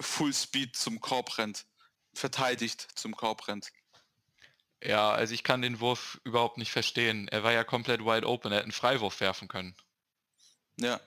[0.00, 1.66] Full Speed zum Korb rennt.
[2.14, 3.70] Verteidigt zum Korb rennt.
[4.82, 7.28] Ja, also ich kann den Wurf überhaupt nicht verstehen.
[7.28, 8.52] Er war ja komplett wide open.
[8.52, 9.74] Er hätte einen Freiwurf werfen können.
[10.78, 11.00] Ja,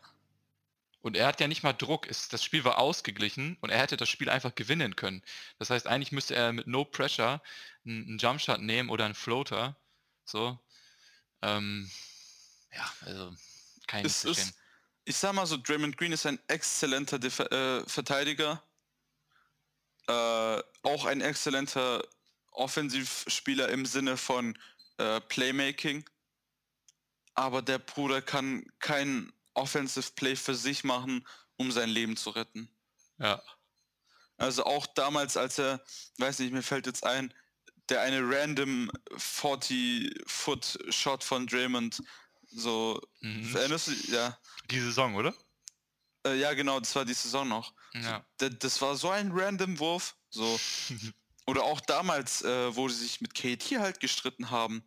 [1.01, 2.07] Und er hat ja nicht mal Druck.
[2.07, 5.23] Das Spiel war ausgeglichen und er hätte das Spiel einfach gewinnen können.
[5.59, 7.41] Das heißt, eigentlich müsste er mit No Pressure
[7.85, 9.77] einen, einen Jumpshot nehmen oder einen Floater.
[10.25, 10.59] So.
[11.41, 11.89] Ähm,
[12.73, 13.33] ja, also
[13.93, 14.53] nicht es ist,
[15.05, 18.61] ich sag mal so, Draymond Green ist ein exzellenter Def äh, Verteidiger.
[20.07, 22.05] Äh, auch ein exzellenter
[22.51, 24.57] Offensivspieler im Sinne von
[24.97, 26.03] äh, Playmaking.
[27.35, 31.25] Aber der Bruder kann kein Offensive Play für sich machen,
[31.55, 32.69] um sein Leben zu retten.
[33.17, 33.41] Ja.
[34.37, 35.81] Also auch damals, als er,
[36.17, 37.33] weiß nicht, mir fällt jetzt ein,
[37.89, 42.03] der eine random 40-Foot-Shot von Draymond,
[42.49, 43.55] so, Mhm.
[43.55, 44.37] erinnerst du, ja,
[44.71, 45.33] Die Saison, oder?
[46.25, 47.73] äh, ja genau, das war die Saison noch.
[47.93, 48.25] Ja.
[48.41, 50.59] D das war so ein random Wurf, so.
[51.47, 54.83] Oder auch damals, äh, wo sie sich mit KT halt gestritten haben,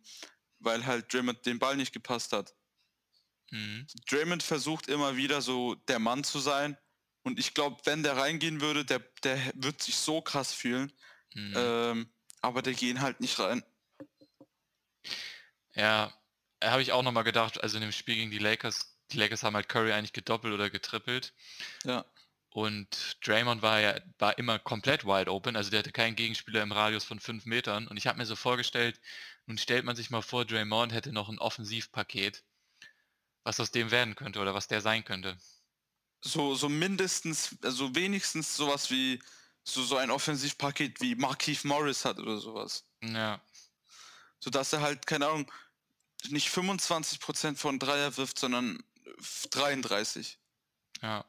[0.59, 2.53] weil halt Draymond den Ball nicht gepasst hat.
[3.49, 3.87] Mhm.
[4.07, 6.77] Draymond versucht immer wieder so der Mann zu sein.
[7.23, 10.91] Und ich glaube, wenn der reingehen würde, der, der wird sich so krass fühlen.
[11.33, 11.53] Mhm.
[11.55, 13.63] Ähm, aber der gehen halt nicht rein.
[15.73, 16.13] Ja,
[16.63, 19.55] habe ich auch nochmal gedacht, also in dem Spiel gegen die Lakers, die Lakers haben
[19.55, 21.33] halt Curry eigentlich gedoppelt oder getrippelt.
[21.83, 22.05] Ja.
[22.53, 26.73] Und Draymond war ja war immer komplett wide open, also der hatte keinen Gegenspieler im
[26.73, 27.87] Radius von 5 Metern.
[27.87, 28.99] Und ich habe mir so vorgestellt,
[29.45, 32.43] nun stellt man sich mal vor, Draymond hätte noch ein Offensivpaket,
[33.43, 35.37] was aus dem werden könnte oder was der sein könnte.
[36.23, 39.21] So, so mindestens, also wenigstens sowas wie
[39.63, 42.85] so, so ein Offensivpaket wie Markeith Morris hat oder sowas.
[43.01, 43.41] Ja,
[44.39, 45.51] Sodass er halt, keine Ahnung,
[46.29, 48.83] nicht 25% von Dreier wirft, sondern
[49.51, 50.39] 33.
[51.01, 51.25] ja.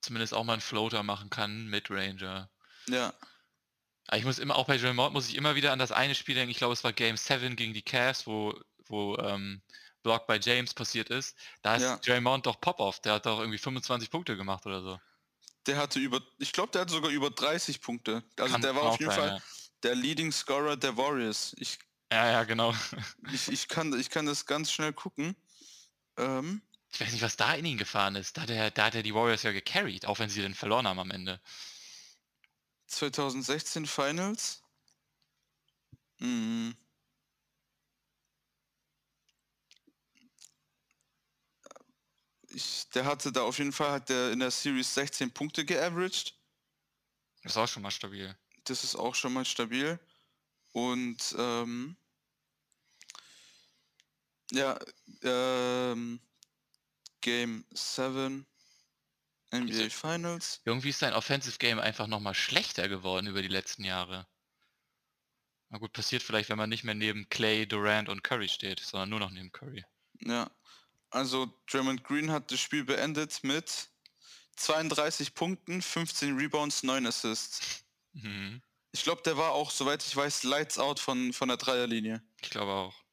[0.00, 2.50] Zumindest auch mal einen Floater machen kann, Midranger.
[2.88, 3.14] Ja.
[4.06, 6.34] Aber ich muss immer, auch bei Draymond muss ich immer wieder an das eine Spiel
[6.34, 8.52] denken, ich glaube es war Game 7 gegen die Cavs, wo,
[8.84, 9.62] wo ähm,
[10.02, 11.34] Block bei James passiert ist.
[11.62, 11.96] Da ist Ja.
[11.96, 15.00] Draymond doch Pop-Off, der hat doch irgendwie 25 Punkte gemacht oder so.
[15.66, 18.22] Der hatte über, ich glaube, der hatte sogar über 30 Punkte.
[18.36, 19.42] Also Kann der war auf jeden sein, Fall
[19.84, 21.54] der Leading Scorer der Warriors.
[21.58, 21.78] Ich,
[22.14, 22.72] Ja, ja, genau.
[23.32, 25.34] ich, ich, kann, ich kann das ganz schnell gucken.
[26.16, 28.36] Ähm, Ich weiß nicht, was da in ihn gefahren ist.
[28.36, 30.86] Da hat er, da hat er die Warriors ja gecarried, auch wenn sie den verloren
[30.86, 31.40] haben am Ende.
[32.86, 34.62] 2016 Finals.
[36.20, 36.76] Mhm.
[42.48, 46.32] Ich, der hatte da auf jeden Fall hat der in der Series 16 Punkte geaveraged.
[47.42, 48.36] Das ist auch schon mal stabil.
[48.64, 49.98] Das ist auch schon mal stabil.
[50.72, 51.96] Und ähm,
[54.54, 54.78] ja,
[55.22, 56.20] ähm,
[57.20, 58.46] Game 7
[59.52, 60.60] NBA Finals.
[60.64, 64.26] Irgendwie ist sein Offensive Game einfach nochmal schlechter geworden über die letzten Jahre.
[65.70, 69.10] Na gut, passiert vielleicht, wenn man nicht mehr neben Clay, Durant und Curry steht, sondern
[69.10, 69.84] nur noch neben Curry.
[70.20, 70.50] Ja,
[71.10, 73.88] also Draymond Green hat das Spiel beendet mit
[74.56, 77.84] 32 Punkten, 15 Rebounds, 9 Assists.
[78.12, 78.62] Mhm.
[78.92, 82.22] Ich glaube, der war auch, soweit ich weiß, Lights Out von, von der Dreierlinie.
[82.40, 83.03] Ich glaube auch.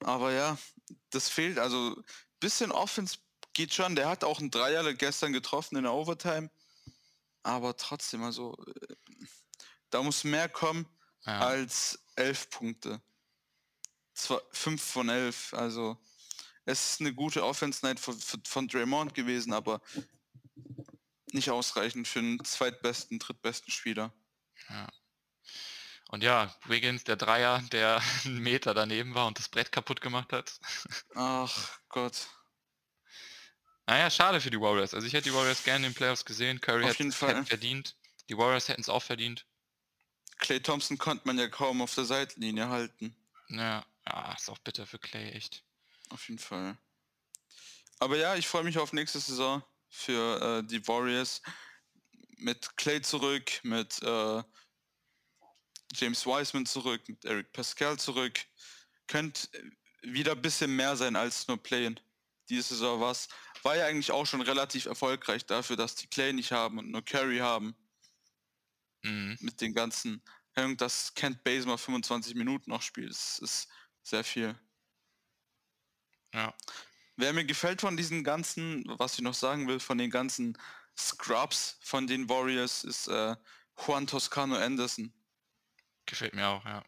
[0.00, 0.58] Aber ja,
[1.10, 1.58] das fehlt.
[1.58, 2.02] Also
[2.40, 3.18] bisschen Offense
[3.52, 3.96] geht schon.
[3.96, 6.50] Der hat auch einen Dreier gestern getroffen in der Overtime.
[7.42, 8.94] Aber trotzdem, also äh,
[9.90, 10.86] da muss mehr kommen.
[11.26, 11.40] ja.
[11.40, 13.02] als 11 Punkte.
[14.14, 15.96] Zwar 5 von 11, also
[16.64, 19.80] es ist eine gute Offense-Night von, von Draymond gewesen, aber
[21.32, 24.12] nicht ausreichend für den zweitbesten, drittbesten Spieler.
[24.68, 24.88] Ja.
[26.10, 30.32] Und ja, Wiggins, der Dreier, der einen Meter daneben war und das Brett kaputt gemacht
[30.32, 30.58] hat.
[31.14, 32.26] Ach Gott.
[33.86, 34.92] Naja, schade für die Warriors.
[34.92, 36.60] Also ich hätte die Warriors gerne in den Playoffs gesehen.
[36.60, 37.44] Curry jeden Fall.
[37.44, 37.96] verdient.
[38.28, 39.46] Die Warriors hätten es auch verdient.
[40.38, 43.14] Clay Thompson konnte man ja kaum auf der Seitenlinie halten.
[43.48, 45.64] Ja, ja ist auch bitter für Clay, echt.
[46.08, 46.76] Auf jeden Fall.
[48.00, 51.42] Aber ja, ich freue mich auf nächste Saison für äh, die Warriors.
[52.36, 54.42] Mit Clay zurück, mit äh,
[55.94, 58.40] James Wiseman zurück, mit Eric Pascal zurück.
[59.06, 59.50] Könnt
[60.02, 61.98] wieder ein bisschen mehr sein als nur Playen.
[62.48, 63.16] Diese Saison war
[63.62, 67.04] War ja eigentlich auch schon relativ erfolgreich dafür, dass die Clay nicht haben und nur
[67.04, 67.74] Curry haben.
[69.02, 69.36] Mhm.
[69.40, 70.22] Mit den ganzen,
[70.76, 73.68] dass Kent Bazemore 25 Minuten noch spielt, das ist
[74.02, 74.58] sehr viel.
[76.34, 76.54] Ja.
[77.16, 80.56] Wer mir gefällt von diesen ganzen, was ich noch sagen will, von den ganzen
[80.96, 83.36] Scrubs von den Warriors, ist äh,
[83.76, 85.12] Juan Toscano Anderson.
[86.10, 86.84] Gefällt mir auch, ja.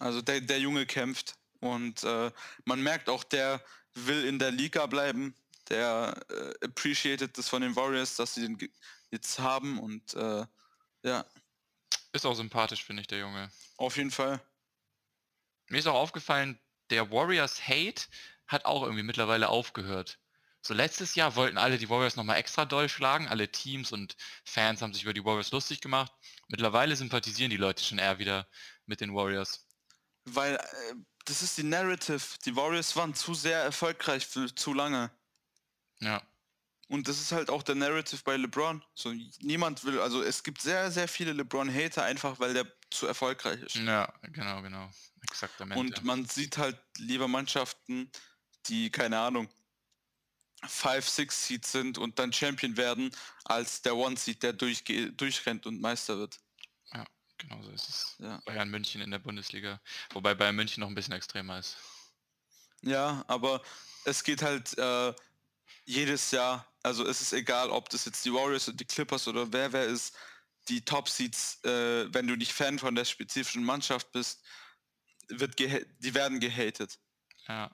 [0.00, 2.32] Also der, der Junge kämpft und äh,
[2.64, 5.32] man merkt auch, der will in der Liga bleiben.
[5.68, 8.58] Der äh, appreciated das von den Warriors, dass sie den
[9.12, 10.44] jetzt haben und äh,
[11.04, 11.24] ja.
[12.12, 13.48] Ist auch sympathisch, finde ich, der Junge.
[13.76, 14.40] Auf jeden Fall.
[15.68, 16.58] Mir ist auch aufgefallen,
[16.90, 18.02] der Warriors Hate
[18.48, 20.18] hat auch irgendwie mittlerweile aufgehört.
[20.66, 23.28] So letztes Jahr wollten alle die Warriors nochmal extra doll schlagen.
[23.28, 26.10] Alle Teams und Fans haben sich über die Warriors lustig gemacht.
[26.48, 28.48] Mittlerweile sympathisieren die Leute schon eher wieder
[28.86, 29.68] mit den Warriors.
[30.24, 30.94] Weil äh,
[31.26, 32.22] das ist die Narrative.
[32.46, 35.10] Die Warriors waren zu sehr erfolgreich für zu lange.
[36.00, 36.22] Ja.
[36.88, 38.82] Und das ist halt auch der Narrative bei LeBron.
[38.94, 43.60] So niemand will, also es gibt sehr, sehr viele LeBron-Hater, einfach weil der zu erfolgreich
[43.60, 43.74] ist.
[43.74, 44.90] Ja, genau, genau.
[45.24, 45.78] Exaktamente.
[45.78, 48.10] Und man sieht halt lieber Mannschaften,
[48.66, 49.50] die, keine Ahnung,
[50.68, 53.10] 5, 6 Seeds sind und dann Champion werden,
[53.44, 56.38] als der One Seed, der durchge durchrennt und Meister wird.
[56.92, 57.04] Ja,
[57.38, 58.16] genau so ist es.
[58.18, 58.40] Ja.
[58.44, 59.80] Bayern München in der Bundesliga.
[60.12, 61.76] Wobei Bayern München noch ein bisschen extremer ist.
[62.82, 63.62] Ja, aber
[64.04, 65.14] es geht halt äh,
[65.84, 69.52] jedes Jahr, also es ist egal, ob das jetzt die Warriors und die Clippers oder
[69.52, 70.14] wer wer ist,
[70.68, 74.42] die Top Seeds, äh, wenn du nicht Fan von der spezifischen Mannschaft bist,
[75.28, 76.98] wird die werden gehatet.
[77.48, 77.70] Ja.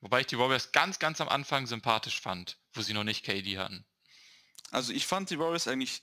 [0.00, 3.58] Wobei ich die Warriors ganz, ganz am Anfang sympathisch fand, wo sie noch nicht KD
[3.58, 3.84] hatten.
[4.70, 6.02] Also ich fand die Warriors eigentlich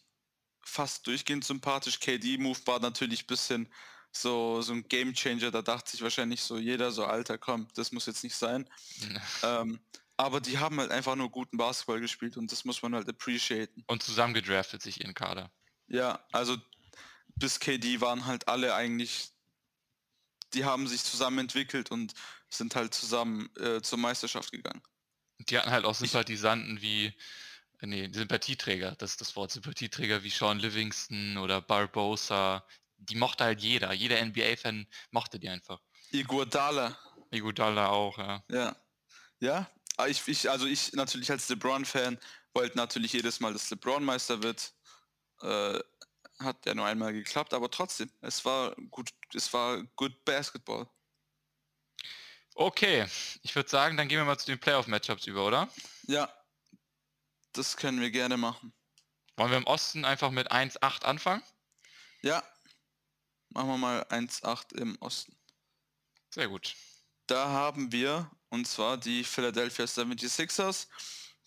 [0.62, 2.00] fast durchgehend sympathisch.
[2.00, 3.74] KD-Move war natürlich ein bisschen
[4.12, 5.52] so, so ein Game Changer.
[5.52, 8.70] Da dachte sich wahrscheinlich so jeder so, Alter, komm, das muss jetzt nicht sein.
[9.44, 9.80] ähm,
[10.18, 13.84] aber die haben halt einfach nur guten Basketball gespielt und das muss man halt appreciaten.
[13.88, 15.52] Und zusammen gedraftet sich ihren Kader.
[15.88, 16.58] Ja, also
[17.36, 19.32] bis KD waren halt alle eigentlich,
[20.54, 22.14] die haben sich zusammen entwickelt und
[22.50, 24.82] sind halt zusammen äh, zur Meisterschaft gegangen.
[25.40, 27.14] Die hatten halt auch Sympathisanten wie,
[27.82, 32.66] nee, Sympathieträger, das ist das Wort, Sympathieträger wie Sean Livingston oder Barbosa.
[32.98, 33.94] Die mochte halt jeder.
[33.94, 35.80] Jeder NBA-Fan mochte die einfach.
[36.12, 36.98] Iguodala.
[37.32, 38.44] Iguodala auch, ja.
[38.50, 38.76] Ja.
[39.40, 42.18] Ja, ah, ich, ich, also ich natürlich als LeBron-Fan
[42.54, 44.74] wollte natürlich jedes Mal, dass LeBron Meister wird.
[45.42, 45.80] Äh,
[46.40, 50.88] hat ja nur einmal geklappt, aber trotzdem, es war gut, es war good Basketball.
[52.56, 53.06] Okay,
[53.44, 55.70] ich würde sagen, dann gehen wir mal zu den Playoff-Matchups über, oder?
[56.08, 56.32] Ja,
[57.54, 58.74] das können wir gerne machen.
[59.36, 61.44] Wollen wir im Osten einfach mit 1-8 anfangen?
[62.22, 62.44] Ja,
[63.50, 65.38] machen wir mal 1-8 im Osten.
[66.32, 66.76] Sehr gut.
[67.28, 70.88] Da haben wir, und zwar die Philadelphia 76ers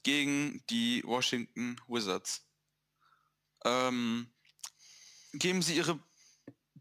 [0.02, 2.46] gegen die Washington Wizards.
[3.64, 4.32] Ähm,
[5.32, 5.98] geben Sie Ihre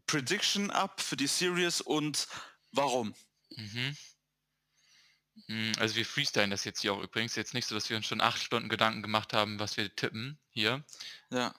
[0.06, 2.26] Prediction ab für die Series und
[2.72, 3.14] warum?
[3.50, 3.96] Mhm.
[5.46, 7.36] Hm, also wir freestylen das jetzt hier auch übrigens.
[7.36, 10.38] Jetzt nicht so, dass wir uns schon acht Stunden Gedanken gemacht haben, was wir tippen
[10.50, 10.84] hier.
[11.30, 11.54] Ja.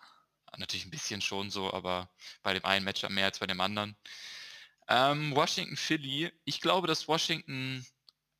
[0.57, 2.09] Natürlich ein bisschen schon so, aber
[2.43, 3.95] bei dem einen Matchup mehr als bei dem anderen.
[4.89, 6.31] Ähm, Washington Philly.
[6.43, 7.85] Ich glaube, dass Washington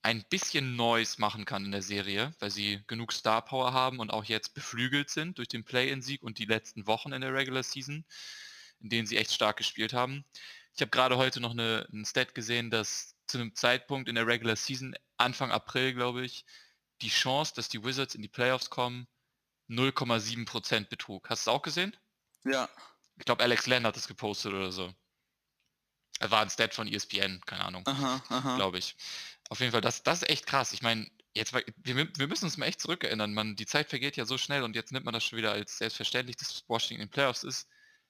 [0.04, 4.10] ein bisschen Neues machen kann in der Serie, weil sie genug Star Power haben und
[4.12, 8.06] auch jetzt beflügelt sind durch den Play-in-Sieg und die letzten Wochen in der Regular Season,
[8.80, 10.26] in denen sie echt stark gespielt haben.
[10.74, 14.26] Ich habe gerade heute noch eine, einen Stat gesehen, dass zu einem Zeitpunkt in der
[14.26, 16.46] Regular Season, Anfang April, glaube ich,
[17.02, 19.08] die Chance, dass die Wizards in die Playoffs kommen,
[19.70, 21.30] 0,7% betrug.
[21.30, 21.96] Hast du es auch gesehen?
[22.44, 22.70] Ja.
[23.18, 24.94] Ich glaube, Alex Len hat es gepostet oder so.
[26.20, 27.84] Er war ein Stat von ESPN, keine Ahnung.
[28.58, 28.96] Glaube ich.
[29.52, 30.72] Auf jeden Fall, das, das ist echt krass.
[30.72, 33.34] Ich meine, jetzt wir, wir müssen uns mal echt zurückerinnern.
[33.34, 35.78] Man, die Zeit vergeht ja so schnell und jetzt nimmt man das schon wieder als
[35.78, 37.68] selbstverständlich, dass Washington in den Playoffs ist.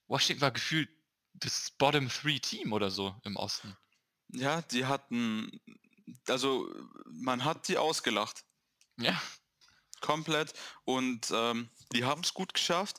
[0.07, 0.87] Washington war gefühlt
[1.33, 3.75] das Bottom Three Team oder so im Osten.
[4.27, 5.49] Ja, die hatten,
[6.27, 6.71] also
[7.09, 8.43] man hat die ausgelacht.
[8.97, 9.19] Ja.
[9.99, 10.53] Komplett.
[10.83, 12.97] Und ähm, die haben es gut geschafft.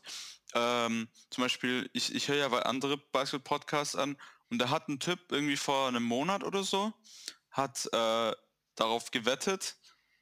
[0.53, 4.17] Ähm, zum Beispiel, ich, ich höre ja bei andere Basketball-Podcasts an
[4.51, 6.93] und da hat ein Typ irgendwie vor einem Monat oder so,
[7.53, 8.33] hat äh,
[8.75, 9.77] darauf gewettet,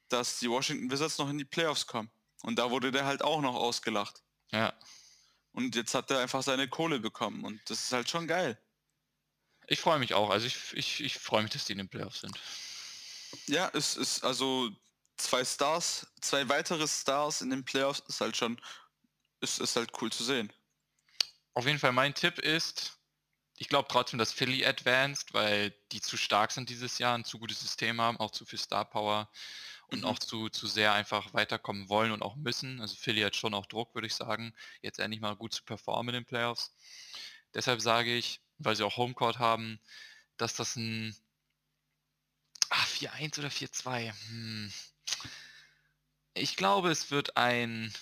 [0.09, 2.11] dass die Washington Wizards noch in die Playoffs kommen.
[2.43, 4.21] Und da wurde der halt auch noch ausgelacht.
[4.51, 4.73] Ja.
[5.53, 8.61] Und jetzt hat er einfach seine Kohle bekommen und das ist halt schon geil.
[9.67, 10.29] Ich freue mich auch.
[10.29, 12.37] Also ich, ich, ich freue mich, dass die in den Playoffs sind.
[13.47, 14.69] Ja, es ist also
[15.17, 18.59] zwei Stars, zwei weitere Stars in den Playoffs ist halt schon,
[19.39, 20.51] ist, ist halt cool zu sehen.
[21.53, 22.97] Auf jeden Fall mein Tipp ist,
[23.61, 27.37] ich glaube trotzdem, dass Philly advanced, weil die zu stark sind dieses Jahr, ein zu
[27.37, 29.29] gutes System haben, auch zu viel Star Power
[29.89, 30.05] und mhm.
[30.05, 32.81] auch zu, zu sehr einfach weiterkommen wollen und auch müssen.
[32.81, 36.15] Also Philly hat schon auch Druck, würde ich sagen, jetzt endlich mal gut zu performen
[36.15, 36.73] in den Playoffs.
[37.53, 39.79] Deshalb sage ich, weil sie auch Homecourt haben,
[40.37, 41.15] dass das ein
[42.71, 44.11] ah, 4-1 oder 4-2.
[44.29, 44.73] Hm.
[46.33, 47.93] Ich glaube, es wird ein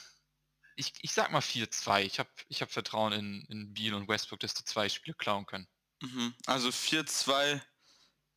[0.80, 2.04] ich, ich sag mal 4-2.
[2.04, 5.46] Ich habe ich hab Vertrauen in, in Beal und Westbrook, dass die zwei Spiele klauen
[5.46, 5.68] können.
[6.02, 6.34] Mhm.
[6.46, 7.62] Also 4-2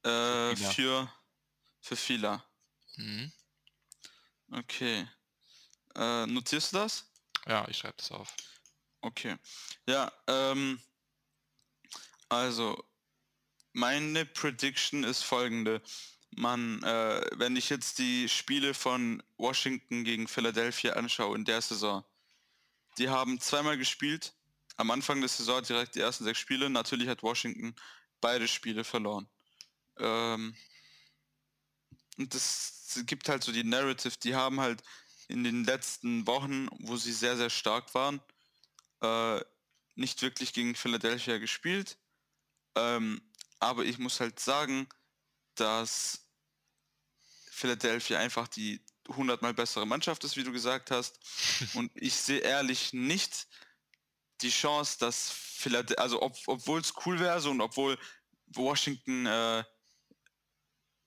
[0.02, 1.12] äh, für,
[1.80, 2.44] für Fila.
[2.96, 3.32] Mhm.
[4.50, 5.08] Okay.
[5.94, 7.08] Äh, notierst du das?
[7.46, 8.34] Ja, ich schreibe das auf.
[9.02, 9.36] Okay.
[9.86, 10.80] Ja, ähm,
[12.28, 12.84] also
[13.72, 15.80] meine Prediction ist folgende.
[16.34, 22.04] Man, äh, wenn ich jetzt die Spiele von Washington gegen Philadelphia anschaue in der Saison,
[22.98, 24.34] die haben zweimal gespielt.
[24.76, 26.70] Am Anfang der Saison direkt die ersten sechs Spiele.
[26.70, 27.74] Natürlich hat Washington
[28.20, 29.28] beide Spiele verloren.
[29.98, 30.56] Ähm,
[32.18, 34.16] und das gibt halt so die Narrative.
[34.22, 34.82] Die haben halt
[35.28, 38.20] in den letzten Wochen, wo sie sehr, sehr stark waren,
[39.00, 39.40] äh,
[39.94, 41.98] nicht wirklich gegen Philadelphia gespielt.
[42.74, 43.22] Ähm,
[43.58, 44.88] aber ich muss halt sagen,
[45.54, 46.26] dass
[47.50, 51.18] Philadelphia einfach die hundertmal bessere Mannschaft ist, wie du gesagt hast.
[51.74, 53.46] Und ich sehe ehrlich nicht
[54.40, 57.96] die Chance, dass vielleicht, also ob, obwohl es cool wäre so und obwohl
[58.46, 59.62] Washington äh,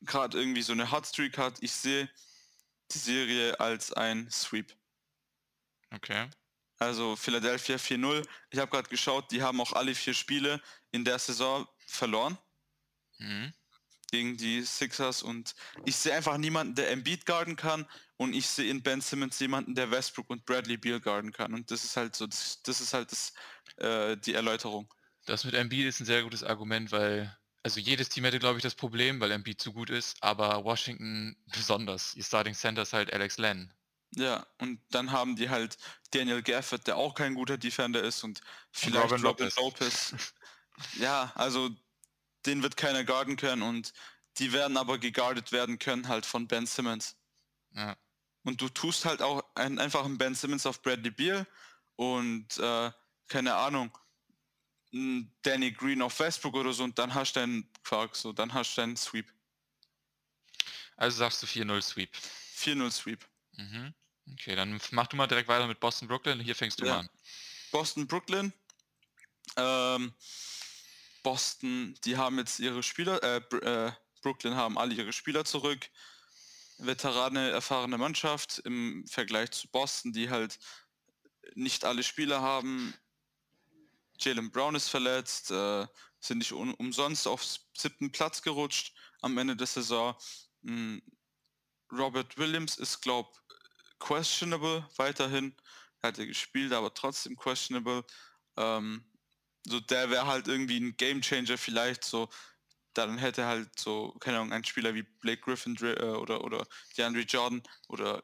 [0.01, 2.10] gerade irgendwie so eine Hotstreak hat, ich sehe
[2.91, 4.73] die Serie als ein Sweep.
[5.91, 6.29] Okay.
[6.77, 8.25] Also Philadelphia 4-0.
[8.51, 12.38] Ich habe gerade geschaut, die haben auch alle vier Spiele in der Saison verloren.
[13.17, 13.53] Mhm
[14.15, 18.71] gegen die Sixers und ich sehe einfach niemanden, der Embiid guarden kann und ich sehe
[18.71, 22.15] in Ben Simmons jemanden, der Westbrook und Bradley Beal guarden kann und das ist halt
[22.15, 23.34] so, das, das ist halt das,
[23.78, 24.93] äh, die Erläuterung.
[25.25, 28.63] Das mit Embiid ist ein sehr gutes Argument, weil also jedes Team hätte glaube ich
[28.63, 32.15] das Problem, weil Embiid zu gut ist, aber Washington besonders.
[32.15, 33.73] Ihr Starting Center ist halt Alex Len.
[34.15, 35.78] Ja, und dann haben die halt
[36.12, 38.39] Daniel Gafford, der auch kein guter Defender ist und
[38.71, 39.58] vielleicht und Robin, Robin Lopez.
[39.58, 40.34] Lopez.
[40.99, 41.69] ja, also
[42.45, 43.93] den wird keiner guarden können und
[44.38, 47.15] die werden aber geguardet werden können halt von Ben Simmons.
[47.71, 47.95] Ja.
[48.43, 51.47] Und du tust halt auch einfach einen Ben Simmons auf Bradley Beal
[51.95, 52.91] und äh,
[53.27, 53.97] keine Ahnung,
[55.41, 58.75] Danny Green auf Westbrook oder so und dann hast du einen Quark, so, dann hast
[58.75, 59.31] du einen Sweep.
[60.95, 62.10] Also sagst du 4-0 Sweep.
[62.58, 63.25] 4-0 Sweep.
[63.53, 63.93] Mhm.
[64.31, 66.39] Okay, dann mach du mal direkt weiter mit Boston Brooklyn.
[66.39, 66.93] Hier fängst du ja.
[66.93, 67.10] mal an.
[67.71, 68.53] Boston Brooklyn.
[69.58, 70.13] Ähm,
[71.25, 75.89] Boston, die haben jetzt ihre Spieler, äh, äh, Brooklyn haben alle ihre Spieler zurück.
[76.77, 80.59] Veterane, erfahrene Mannschaft im Vergleich zu Boston, die halt
[81.55, 82.93] nicht alle Spieler haben.
[84.19, 85.88] Jalen Brown ist verletzt, äh,
[86.19, 90.15] sind nicht um, umsonst auf siebten Platz gerutscht am Ende der Saison.
[90.63, 91.01] Hm,
[91.91, 93.31] Robert Williams ist, glaube
[93.97, 95.55] questionable weiterhin.
[96.03, 98.05] Er hat ja gespielt, aber trotzdem questionable.
[98.57, 99.03] Ähm,
[99.65, 102.30] so der wäre halt irgendwie ein Gamechanger vielleicht so.
[102.93, 106.65] Dann hätte halt so, keine Ahnung, ein Spieler wie Blake Griffin äh, oder, oder
[106.97, 108.21] DeAndre Jordan oder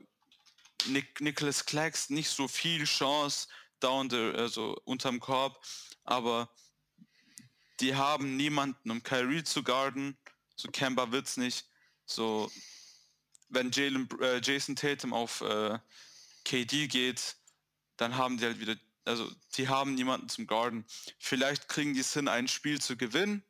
[0.88, 3.48] Nick, Nicholas Clax nicht so viel Chance
[3.80, 5.62] down the, also unterm Korb,
[6.04, 6.50] aber
[7.80, 10.18] die haben niemanden, um Kyrie zu guarden.
[10.56, 11.66] So Kemba wird's nicht.
[12.06, 12.52] So,
[13.50, 15.80] wenn Jalen, äh, Jason Tatum auf äh,
[16.46, 17.36] KD geht,
[17.98, 18.76] dann haben die halt wieder
[19.06, 20.86] also die haben niemanden zum Garden.
[21.20, 23.44] Vielleicht kriegen die es hin, ein Spiel zu gewinnen.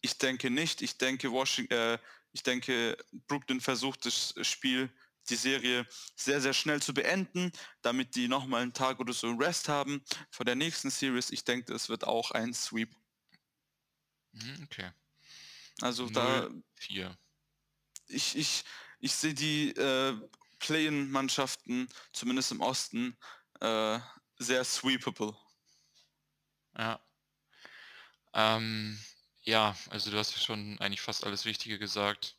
[0.00, 0.82] Ich denke nicht.
[0.82, 1.98] Ich denke, Washington, äh,
[2.32, 4.92] ich denke, Brooklyn versucht das Spiel,
[5.28, 7.50] die Serie sehr, sehr schnell zu beenden,
[7.82, 11.30] damit die nochmal einen Tag oder so Rest haben vor der nächsten Series.
[11.30, 12.94] Ich denke, es wird auch ein Sweep.
[14.32, 14.90] Mhm, okay.
[15.80, 16.48] Also 0, da.
[16.76, 17.18] 4.
[18.08, 18.64] Ich, ich,
[19.00, 20.14] ich sehe die äh,
[20.60, 23.16] Play-In-Mannschaften, zumindest im Osten,
[23.60, 23.98] äh,
[24.38, 25.36] sehr sweepable.
[26.76, 27.00] Ja.
[28.34, 28.98] Ähm,
[29.42, 32.36] ja, also du hast ja schon eigentlich fast alles Wichtige gesagt.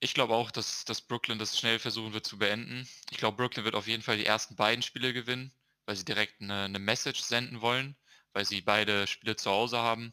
[0.00, 2.88] Ich glaube auch, dass, dass Brooklyn das schnell versuchen wird zu beenden.
[3.10, 5.52] Ich glaube, Brooklyn wird auf jeden Fall die ersten beiden Spiele gewinnen,
[5.86, 7.96] weil sie direkt eine, eine Message senden wollen,
[8.32, 10.12] weil sie beide Spiele zu Hause haben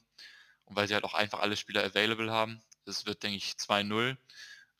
[0.65, 2.63] und weil sie halt auch einfach alle Spieler available haben.
[2.85, 4.17] Das wird, denke ich, 2-0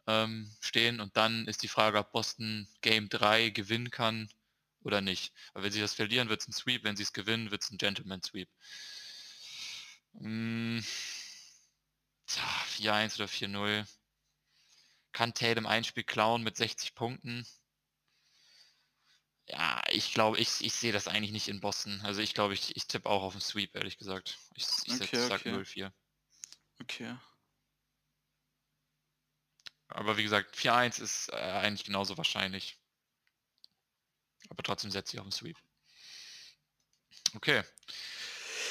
[0.08, 4.30] ähm, stehen und dann ist die Frage, ob Boston Game 3 gewinnen kann
[4.86, 5.34] oder nicht.
[5.54, 7.72] Weil wenn sie das verlieren, wird es ein Sweep, wenn sie es gewinnen, wird es
[7.72, 8.50] ein Gentleman Sweep.
[10.14, 10.80] Mm,
[12.28, 13.86] 4-1 oder 4-0.
[15.14, 17.46] Kann Tatum ein Spiel klauen mit 60 Punkten?
[19.48, 22.02] Ja, ich glaube, ich, ich sehe das eigentlich nicht in Boston.
[22.02, 24.38] Also ich glaube, ich, ich tippe auch auf den Sweep, ehrlich gesagt.
[24.56, 25.52] Ich, ich Okay, sag okay.
[25.52, 25.94] 0-4.
[26.82, 27.16] Okay.
[29.88, 32.80] Aber wie gesagt, 4-1 ist äh, eigentlich genauso wahrscheinlich.
[34.50, 35.58] Aber trotzdem setze ich auf den Sweep.
[37.36, 37.64] Okay.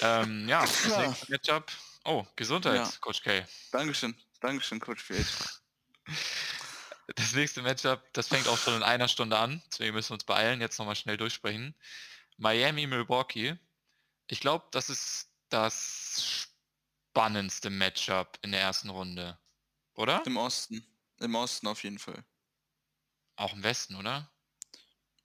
[0.03, 1.07] Ähm, ja, das Ja.
[1.07, 1.72] nächste Matchup.
[2.05, 2.93] Oh, Gesundheit, Ja.
[3.01, 3.47] Coach K.
[3.72, 4.14] Dankeschön.
[4.41, 5.61] Dankeschön, Coach PH.
[7.16, 10.25] Das nächste Matchup, das fängt auch schon in einer Stunde an, deswegen müssen wir uns
[10.25, 11.75] beeilen, jetzt nochmal schnell durchsprechen.
[12.37, 13.59] Miami, Milwaukee.
[14.27, 16.49] Ich glaube, das ist das
[17.11, 19.39] spannendste Matchup in der ersten Runde.
[19.95, 20.22] Oder?
[20.27, 20.85] Im Osten.
[21.20, 22.25] Im Osten auf jeden Fall.
[23.37, 24.31] Auch im Westen, oder?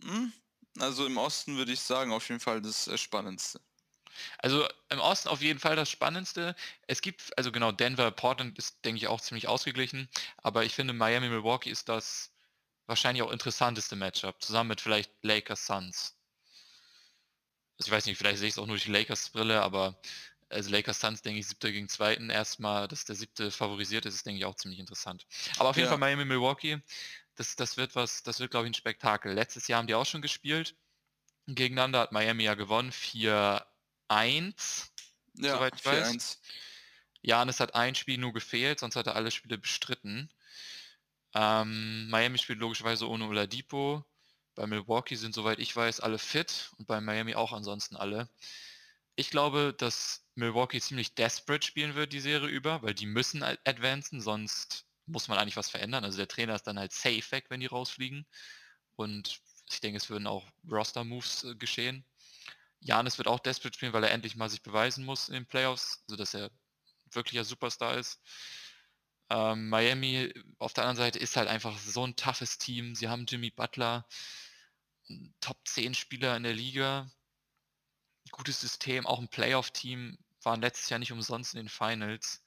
[0.04, 0.34] Hm?
[0.78, 3.62] Also im Osten würde ich sagen, auf jeden Fall das äh, Spannendste.
[4.39, 6.56] Also im Osten auf jeden Fall das Spannendste.
[6.88, 10.10] Es gibt, also genau, Denver, Portland ist, denke ich, auch ziemlich ausgeglichen.
[10.38, 12.32] Aber ich finde, Miami, Milwaukee ist das
[12.88, 14.41] wahrscheinlich auch interessanteste Matchup.
[14.43, 16.18] Zusammen mit vielleicht Lakers, Suns.
[17.78, 20.00] Also ich weiß nicht, vielleicht sehe ich es auch nur durch die Lakers-Brille, aber
[20.50, 24.26] also Lakers, Suns, denke ich, siebter gegen zweiten erstmal, dass der siebte favorisiert ist, ist,
[24.26, 25.26] denke ich, auch ziemlich interessant.
[25.58, 25.89] Aber auf jeden Ja.
[25.89, 26.82] Fall Miami, Milwaukee,
[27.40, 29.34] das, das wird was, das wird, glaube ich, ein Spektakel.
[29.34, 30.76] Letztes Jahr haben die auch schon gespielt.
[31.48, 34.94] Gegeneinander hat Miami ja gewonnen, 4-1.
[35.36, 36.06] Ja, Soweit ich weiß.
[36.06, 36.42] 4-1.
[37.22, 40.30] Janis hat ein Spiel nur gefehlt, sonst hat er alle Spiele bestritten.
[41.34, 44.06] Ähm, Miami spielt logischerweise ohne Oladipo.
[44.56, 48.30] Bei Milwaukee sind, soweit ich weiß, alle fit und bei Miami auch ansonsten alle.
[49.16, 53.62] Ich glaube, dass Milwaukee ziemlich desperate spielen wird die Serie über, weil die müssen ad-
[53.66, 56.03] advancen, sonst muss man eigentlich was verändern.
[56.03, 58.26] Also der Trainer ist dann halt safe weg, wenn die rausfliegen.
[58.95, 59.41] Und
[59.72, 62.05] ich denke, es würden auch Roster-Moves äh, geschehen.
[62.82, 66.03] Janis wird auch desperate spielen, weil er endlich mal sich beweisen muss in den Playoffs,
[66.07, 66.49] sodass er
[67.12, 68.22] wirklicher Superstar ist.
[69.30, 72.95] Ähm, Miami auf der anderen Seite ist halt einfach so ein toughes Team.
[72.95, 74.07] Sie haben Jimmy Butler,
[75.41, 77.12] Top 10 Spieler in der Liga,
[78.32, 82.43] gutes System, auch ein Playoff-Team, waren letztes Jahr nicht umsonst in den Finals.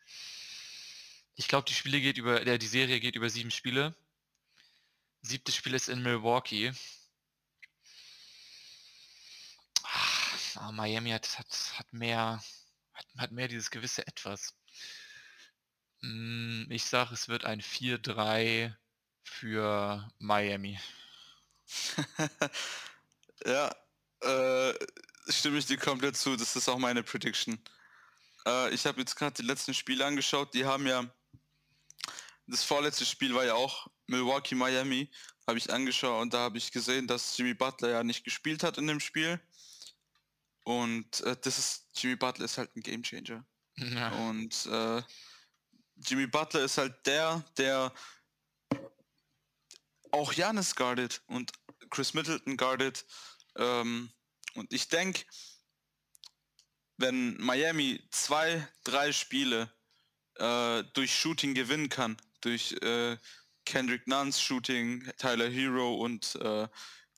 [1.35, 3.95] Ich glaube, die Spiele geht über, äh, die Serie geht über sieben Spiele.
[5.23, 6.73] Siebtes Spiel ist in Milwaukee.
[10.57, 12.43] Ah, Miami hat, hat, hat mehr,
[12.93, 14.55] hat, hat mehr dieses gewisse Etwas.
[16.03, 18.75] Mm, Ich sage, es wird ein 4-3
[19.25, 20.79] für Miami.
[23.47, 23.75] ja,
[24.21, 24.75] äh,
[25.29, 26.37] stimme ich dir komplett zu.
[26.37, 27.59] Das ist auch meine Prediction.
[28.47, 30.55] Äh, ich habe jetzt gerade die letzten Spiele angeschaut.
[30.55, 31.05] Die haben ja.
[32.53, 35.11] Das vorletzte Spiel war ja auch Milwaukee, Miami.
[35.47, 38.77] Habe ich angeschaut und da habe ich gesehen, dass Jimmy Butler ja nicht gespielt hat
[38.77, 39.41] in dem Spiel.
[40.65, 41.87] Und äh, das ist.
[41.97, 43.47] Jimmy Butler ist halt ein Gamechanger.
[43.77, 45.03] Ja, Und äh,
[45.97, 47.91] Jimmy Butler ist halt der, der
[50.11, 51.53] auch Janis guardet und
[51.89, 53.07] Chris Middleton guardet.
[53.57, 54.13] Ähm,
[54.55, 55.25] und ich denke,
[56.99, 59.73] wenn Miami zwei, drei Spiele
[60.35, 63.17] äh, durch Shooting gewinnen kann, durch äh,
[63.65, 66.69] Kendrick Nunn's Shooting, Tyler Hero und äh,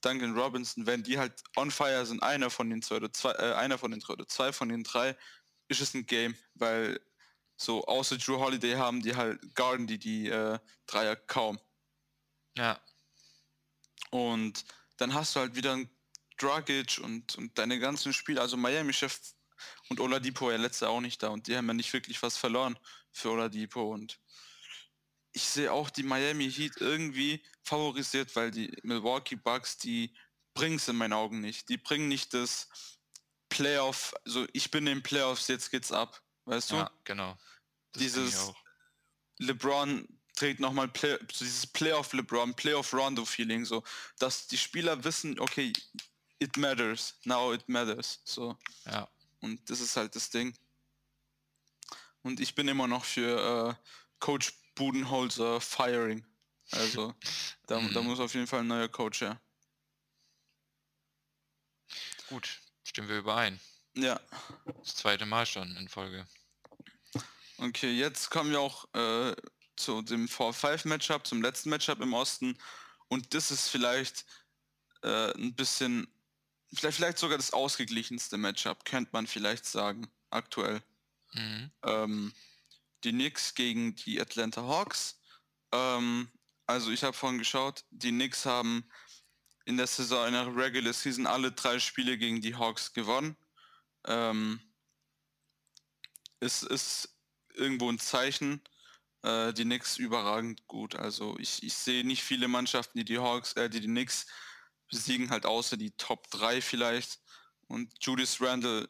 [0.01, 3.55] Duncan Robinson, wenn die halt on fire sind, einer von den zwei oder zwei, äh,
[3.55, 5.17] einer von den drei oder zwei von den drei,
[5.69, 7.01] ist es ein Game, weil
[7.57, 11.59] so außer Drew Holiday haben die halt guarden die die äh, Dreier kaum.
[12.57, 12.79] ja,
[14.11, 14.65] Und
[14.99, 15.91] dann hast du halt wieder einen
[16.39, 19.19] Dragic und, und deine ganzen Spiele, also Miami-Chef
[19.89, 22.79] und Oladipo ja letzte auch nicht da und die haben ja nicht wirklich was verloren
[23.13, 24.21] für Oladipo und
[25.35, 30.15] ich sehe auch die Miami Heat irgendwie favorisiert, weil die Milwaukee Bucks, die
[30.55, 31.69] bringen es in meinen Augen nicht.
[31.69, 32.69] Die bringen nicht das
[33.49, 36.77] Playoff, also ich bin in den Playoffs, jetzt geht's ab, weißt du?
[36.77, 37.37] ja, genau.
[37.93, 38.53] Das Dieses-.
[39.39, 40.07] LeBron
[40.37, 43.83] trägt nochmal Play, dieses Playoff LeBron, Playoff Rondo Feeling, so,
[44.19, 45.73] dass die Spieler wissen, okay,
[46.39, 48.57] it matters, now it matters, so.
[48.87, 49.09] Ja,
[49.41, 50.57] Und das ist halt das Ding.
[52.23, 56.25] Und ich bin immer noch für äh, Coach Budenholzer Firing.
[56.71, 57.15] Also,
[57.67, 58.07] da, da Mhm.
[58.07, 59.41] muss auf jeden Fall ein neuer Coach her.
[62.29, 63.61] gut, stimmen wir überein.
[63.95, 64.19] Ja.
[64.83, 66.27] Das zweite Mal schon in Folge.
[67.59, 69.37] Okay, jetzt kommen wir auch äh,
[69.77, 72.59] zu dem 4-5-Matchup, zum letzten Matchup im Osten.
[73.09, 74.25] Und das ist vielleicht
[75.03, 76.09] äh, ein bisschen,
[76.73, 80.83] vielleicht, vielleicht sogar das ausgeglichenste Matchup, könnte man vielleicht sagen, aktuell.
[81.33, 81.71] Mhm.
[81.85, 82.35] Ähm,
[83.05, 85.21] die Knicks gegen die Atlanta Hawks.
[85.73, 86.31] Ähm,
[86.67, 88.89] also ich habe vorhin geschaut, die Knicks haben
[89.67, 93.37] in der Saison, in der Regular Season alle drei Spiele gegen die Hawks gewonnen.
[94.07, 94.61] Ähm,
[96.41, 97.17] es ist
[97.55, 98.63] irgendwo ein Zeichen.
[99.23, 100.97] Äh, die Knicks überragend gut.
[100.97, 104.27] Also ich, ich sehe nicht viele Mannschaften, die die Hawks, äh, die die Knicks
[104.91, 107.21] besiegen, halt außer die Top 3 vielleicht.
[107.67, 108.89] Und Julius Randle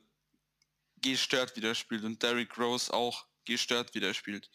[1.01, 4.51] gestört wieder spielt und Derrick Rose auch gestört wieder spielt.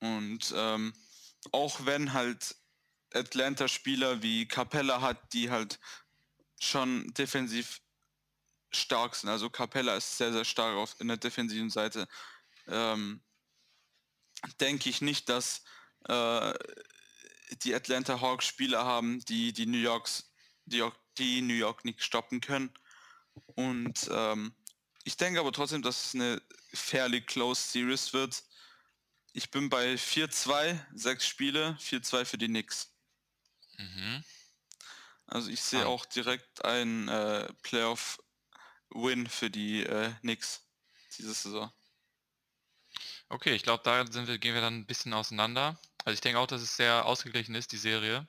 [0.00, 0.92] Und ähm,
[1.52, 2.56] auch wenn halt
[3.12, 5.78] Atlanta Spieler wie Capella hat, die halt
[6.60, 7.80] schon defensiv
[8.72, 9.30] stark sind.
[9.30, 12.08] Also Capella ist sehr, sehr stark auf, in der defensiven Seite.
[12.66, 13.22] Ähm,
[14.60, 15.62] denke ich nicht, dass
[16.08, 16.54] äh,
[17.62, 20.32] die Atlanta Hawks Spieler haben, die die New Yorks,
[20.64, 20.82] die,
[21.18, 22.72] die New York nicht stoppen können.
[23.54, 24.54] Und ähm,
[25.04, 26.42] ich denke aber trotzdem, dass es eine
[26.72, 28.42] fairly close Series wird.
[29.32, 32.94] Ich bin bei 4-2, sechs Spiele, 4-2 für die Knicks.
[33.78, 34.24] Mhm.
[35.26, 35.86] Also ich sehe Ah.
[35.86, 40.62] auch direkt ein äh, Playoff-Win für die äh, Knicks
[41.18, 41.72] diese Saison.
[43.28, 45.78] Okay, ich glaube, da wir, gehen wir dann ein bisschen auseinander.
[46.04, 48.28] Also ich denke auch, dass es sehr ausgeglichen ist, die Serie.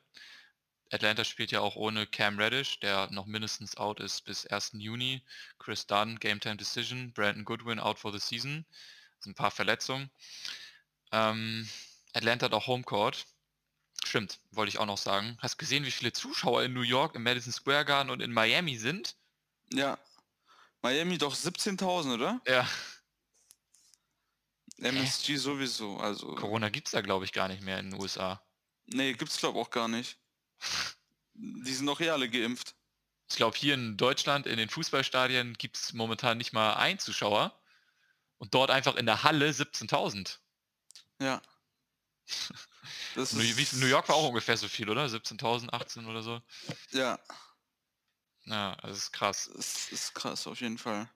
[0.92, 4.72] Atlanta spielt ja auch ohne Cam Reddish, der noch mindestens out ist bis 1.
[4.74, 5.22] Juni.
[5.58, 7.12] Chris Dunn, Game Time Decision.
[7.14, 8.66] Brandon Goodwin out for the season.
[9.16, 10.10] Das sind ein paar Verletzungen.
[11.12, 11.68] Ähm,
[12.14, 13.26] Atlanta hat auch Homecourt.
[14.04, 15.38] Stimmt, wollte ich auch noch sagen.
[15.42, 18.78] Hast gesehen, wie viele Zuschauer in New York, im Madison Square Garden und in Miami
[18.78, 19.16] sind?
[19.74, 19.98] Ja.
[20.82, 22.42] Miami doch 17.000, oder?
[22.46, 22.68] Ja,
[24.78, 25.98] MSG sowieso.
[25.98, 26.36] Also.
[26.36, 28.42] Corona gibt es da, glaube ich, gar nicht mehr in den USA.
[28.88, 30.18] Nee, gibt's glaube auch gar nicht.
[31.34, 32.76] Die sind doch eh alle geimpft.
[33.30, 37.60] Ich glaube, hier in Deutschland, in den Fußballstadien, gibt es momentan nicht mal einen Zuschauer.
[38.38, 40.40] Und dort einfach in der Halle 17.000.
[41.20, 41.42] Ja.
[43.16, 45.06] New, York war auch ungefähr so viel, oder?
[45.06, 46.42] 17.000, 18 oder so.
[46.92, 47.20] Ja,
[48.46, 49.50] Ja, das ist krass.
[49.56, 51.10] das ist krass auf jeden Fall.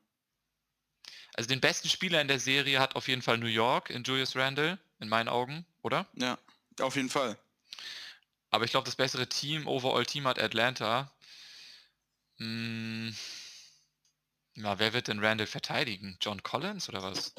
[1.36, 4.36] Also den besten Spieler in der Serie hat auf jeden Fall New York in Julius
[4.36, 6.08] Randle, in meinen Augen, oder?
[6.14, 6.38] Ja,
[6.82, 7.38] auf jeden Fall.
[8.52, 11.12] Aber ich glaube, das bessere Team, Overall-Team hat Atlanta.
[12.38, 13.16] Hm,
[14.56, 16.18] na, wer wird denn Randall verteidigen?
[16.20, 17.34] John Collins oder was?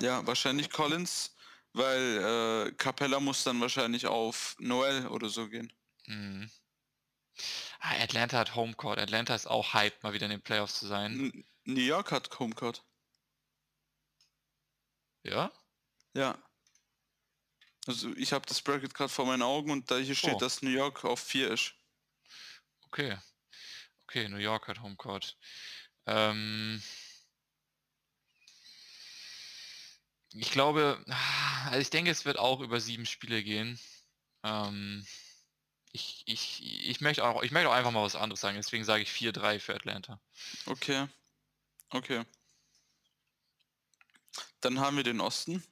[0.00, 1.34] Ja, wahrscheinlich Collins,
[1.72, 5.72] weil äh, Capella muss dann wahrscheinlich auf Noel oder so gehen.
[6.04, 6.50] Hm.
[7.80, 8.98] Ah, Atlanta hat Homecourt.
[8.98, 11.30] Atlanta ist auch hyped, mal wieder in den Playoffs zu sein.
[11.32, 12.82] N New York hat Homecourt.
[15.24, 15.52] Ja?
[16.14, 16.38] Ja.
[17.88, 20.38] Also ich habe das Bracket gerade vor meinen Augen und da hier steht, Oh.
[20.38, 21.72] dass New York auf 4 ist.
[22.82, 23.16] Okay.
[24.06, 25.38] Okay, New York hat Homecourt.
[26.04, 26.82] Ähm,
[30.34, 31.02] ich glaube,
[31.64, 33.80] also ich denke, es wird auch über sieben Spiele gehen.
[34.44, 35.06] Ähm,
[35.92, 39.02] ich, ich, ich möchte auch, ich möchte auch einfach mal was anderes sagen, deswegen sage
[39.02, 40.20] ich 4-3 für Atlanta.
[40.66, 41.08] Okay.
[41.88, 42.22] Okay.
[44.60, 45.64] Dann haben wir den Osten.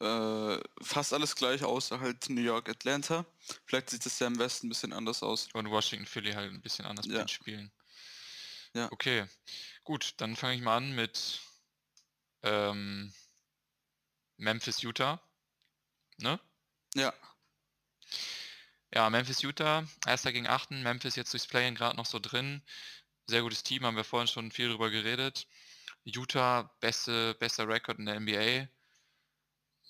[0.00, 3.24] Äh, fast alles gleich, außer halt New York, Atlanta.
[3.64, 5.48] Vielleicht sieht es ja im Westen ein bisschen anders aus.
[5.54, 7.24] Und Washington Philly halt ein bisschen anders mit Ja.
[7.24, 7.72] den Spielen.
[8.74, 8.92] Ja.
[8.92, 9.24] Okay,
[9.84, 11.40] gut, dann fange ich mal an mit
[12.42, 13.12] ähm,
[14.36, 15.20] Memphis, Utah.
[16.18, 16.38] Ne?
[16.94, 17.12] Ja,
[18.94, 20.82] Ja, Memphis, Utah, erster gegen achten.
[20.82, 22.62] Memphis jetzt durchs Play-In gerade noch so drin.
[23.26, 25.46] Sehr gutes Team, haben wir vorhin schon viel drüber geredet.
[26.04, 28.68] Utah, beste, bester Rekord in der NBA.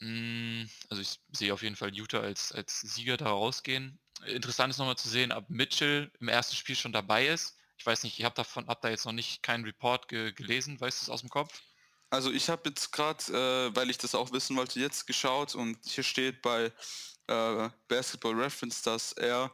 [0.00, 3.98] Mm, Also ich sehe auf jeden Fall Utah als, als Sieger da rausgehen.
[4.26, 7.56] Interessant ist nochmal zu sehen, ob Mitchell im ersten Spiel schon dabei ist.
[7.78, 10.80] Ich weiß nicht, ich habe davon, hab da jetzt noch nicht keinen Report ge gelesen,
[10.80, 11.62] weißt du es aus dem Kopf?
[12.10, 13.24] also ich habe jetzt gerade,
[13.70, 16.72] äh, weil ich das auch wissen wollte, jetzt geschaut und hier steht bei
[17.26, 19.52] äh, Basketball Reference, dass er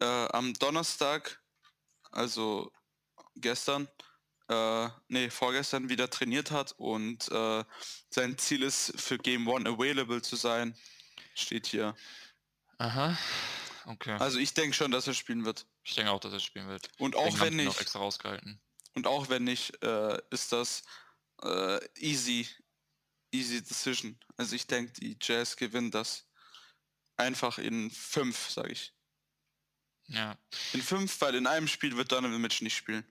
[0.00, 1.40] äh, am Donnerstag,
[2.10, 2.72] also
[3.36, 3.88] gestern,
[4.48, 7.64] äh, nee, vorgestern wieder trainiert hat und äh,
[8.10, 10.76] sein Ziel ist, für Game One available zu sein.
[11.34, 11.94] Steht hier.
[12.78, 13.16] Aha.
[13.84, 14.16] Okay.
[14.18, 15.66] Also ich denke schon, dass er spielen wird.
[15.82, 16.88] ich denke auch, dass er spielen wird.
[16.98, 18.60] Und auch wenn nicht, extra rausgehalten.
[18.94, 20.82] und auch wenn nicht, äh, ist das
[21.42, 22.46] äh, easy,
[23.32, 24.18] easy decision.
[24.36, 26.26] Also ich denke, die Jazz gewinnen das
[27.16, 28.92] einfach in fünf, sage ich.
[30.06, 30.38] Ja.
[30.72, 33.04] In fünf, weil in einem Spiel wird Donovan Mitchell nicht spielen.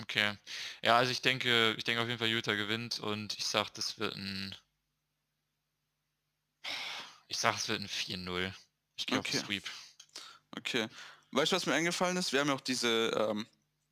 [0.00, 0.36] Okay.
[0.82, 3.98] Ja, also ich denke, ich denke auf jeden Fall Utah gewinnt und ich sag, das
[3.98, 4.54] wird ein.
[7.28, 8.52] Ich sag, es wird ein 4-0.
[8.96, 9.38] Ich glaube Okay.
[9.38, 9.64] Sweep.
[10.56, 10.88] Okay.
[11.30, 12.32] Weißt du, was mir eingefallen ist?
[12.32, 13.46] Wir haben ja auch diese, ähm,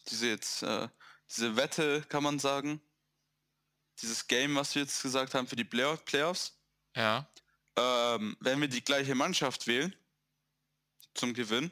[0.08, 0.88] diese jetzt, äh,
[1.28, 2.80] diese Wette, kann man sagen.
[4.00, 6.58] Dieses Game, was wir jetzt gesagt haben für die Play Playoffs.
[6.96, 7.28] Ja.
[7.76, 9.94] Ähm, wenn wir die gleiche Mannschaft wählen
[11.14, 11.70] zum Gewinn,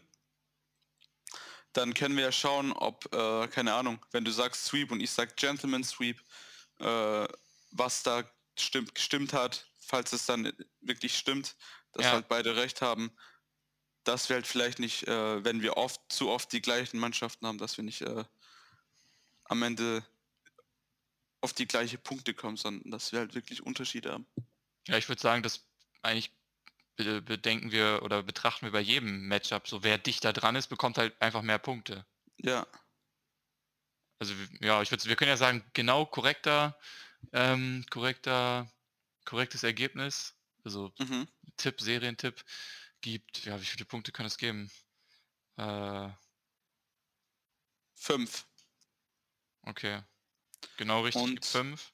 [1.73, 5.11] dann können wir ja schauen, ob, äh, keine Ahnung, wenn du sagst Sweep und ich
[5.11, 6.21] sag Gentleman Sweep,
[6.79, 7.27] äh,
[7.71, 8.25] was da
[8.59, 11.57] stimmt, gestimmt hat, falls es dann wirklich stimmt,
[11.93, 12.13] dass Ja.
[12.13, 13.11] halt beide recht haben,
[14.05, 17.59] dass wir halt vielleicht nicht, äh, wenn wir oft zu oft die gleichen Mannschaften haben,
[17.59, 18.25] dass wir nicht äh,
[19.45, 20.05] am Ende
[21.41, 24.27] auf die gleiche Punkte kommen, sondern dass wir halt wirklich Unterschiede haben.
[24.89, 25.67] Ja, ich würde sagen, das
[26.03, 26.33] eigentlich
[26.97, 29.67] bedenken wir oder betrachten wir bei jedem Matchup.
[29.69, 32.07] So wer dichter dran ist, bekommt halt einfach mehr Punkte.
[32.39, 32.67] Ja,
[34.19, 36.79] Also ja, ich würde, wir können ja sagen, genau korrekter,
[37.33, 38.71] ähm, korrekter,
[39.25, 40.35] korrektes Ergebnis.
[40.65, 41.27] Also mhm.
[41.57, 42.45] Tipp, Serientipp
[43.01, 44.71] gibt, ja, wie viele Punkte kann es geben?
[45.57, 46.09] Äh,
[47.95, 48.47] fünf.
[49.63, 50.03] okay.
[50.77, 51.93] Genau richtig, Und- fünf.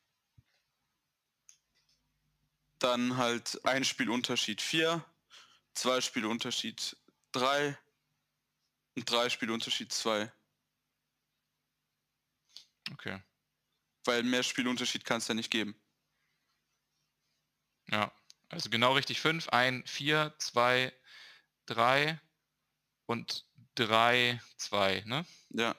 [2.79, 5.05] Dann halt ein Spielunterschied 4,
[5.75, 6.97] zwei Spielunterschied
[7.33, 7.77] 3
[8.97, 10.33] und drei Spielunterschied 2.
[12.93, 13.23] Okay.
[14.05, 15.75] Weil mehr Spielunterschied kann es ja nicht geben.
[17.91, 18.13] Ja.
[18.49, 19.49] Also genau richtig fünf.
[19.51, 20.93] Ein, vier, zwei,
[21.67, 22.19] drei
[23.07, 25.27] und drei, zwei, ne?
[25.51, 25.77] Ja,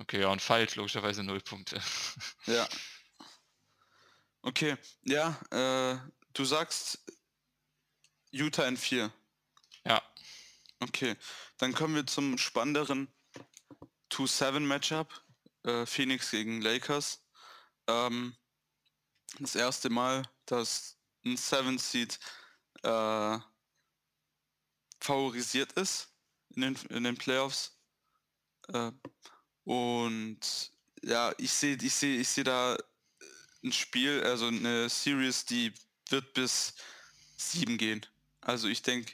[0.00, 1.80] Okay, ja, und falsch, logischerweise null Punkte.
[2.46, 2.68] ja.
[4.42, 5.98] Okay, ja, äh,
[6.32, 7.04] du sagst
[8.30, 9.12] Utah in 4.
[9.84, 10.02] ja,
[10.80, 11.16] Okay,
[11.58, 13.08] dann kommen wir zum spannenderen
[14.10, 15.24] 2-7-Matchup.
[15.64, 17.20] Äh, Phoenix gegen Lakers.
[17.88, 18.36] Ähm,
[19.40, 22.18] das erste Mal, dass ein 7-Seed
[22.84, 23.38] äh,
[25.00, 26.14] favorisiert ist
[26.54, 27.76] in den, in den Playoffs.
[28.68, 28.92] Äh,
[29.64, 30.72] und
[31.02, 32.78] ja, ich sehe ich seh, ich seh da
[33.62, 35.72] ein Spiel, also eine Series, die
[36.08, 36.74] wird bis
[37.36, 38.04] 7 gehen.
[38.40, 39.12] Also ich denke,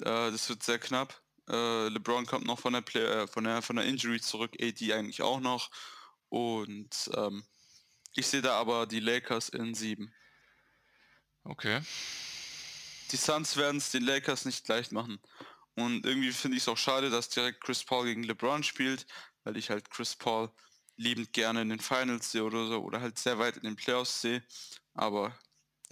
[0.00, 1.20] äh, das wird sehr knapp.
[1.48, 4.92] Äh, LeBron kommt noch von der, Play äh, von der von der Injury zurück, AD
[4.92, 5.70] eigentlich auch noch.
[6.28, 7.44] Und ähm,
[8.14, 10.12] ich sehe da aber die Lakers in 7.
[11.44, 11.80] okay.
[13.10, 15.20] Die Suns werden es den Lakers nicht leicht machen.
[15.74, 19.06] Und irgendwie finde ich es auch schade, dass direkt Chris Paul gegen LeBron spielt,
[19.42, 20.50] weil ich halt Chris Paul
[21.00, 24.20] liebend gerne in den Finals sehe oder so oder halt sehr weit in den Playoffs
[24.22, 24.42] sehe.
[24.94, 25.38] Aber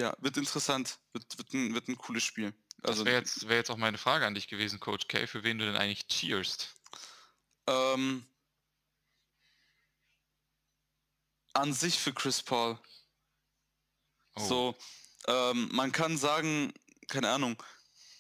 [0.01, 2.55] ja, wird interessant, wird, wird, ein, wird ein cooles Spiel.
[2.83, 5.43] Das Also wäre jetzt, wär jetzt auch meine Frage an dich gewesen, Coach K, für
[5.45, 6.77] wen du denn eigentlich cheerst.
[7.67, 8.27] ähm,
[11.55, 12.79] an sich für Chris Paul.
[14.37, 14.79] Oh, So,
[15.27, 16.73] ähm, man kann sagen,
[17.09, 17.63] keine Ahnung,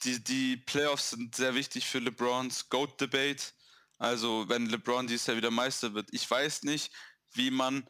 [0.04, 3.52] die, die Playoffs sind sehr wichtig für LeBrons GOAT-Debate.
[3.98, 6.08] Also, wenn LeBron dieses Jahr wieder Meister wird.
[6.12, 6.92] Ich weiß nicht,
[7.32, 7.88] wie man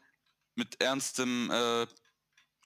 [0.55, 1.87] mit ernstem äh,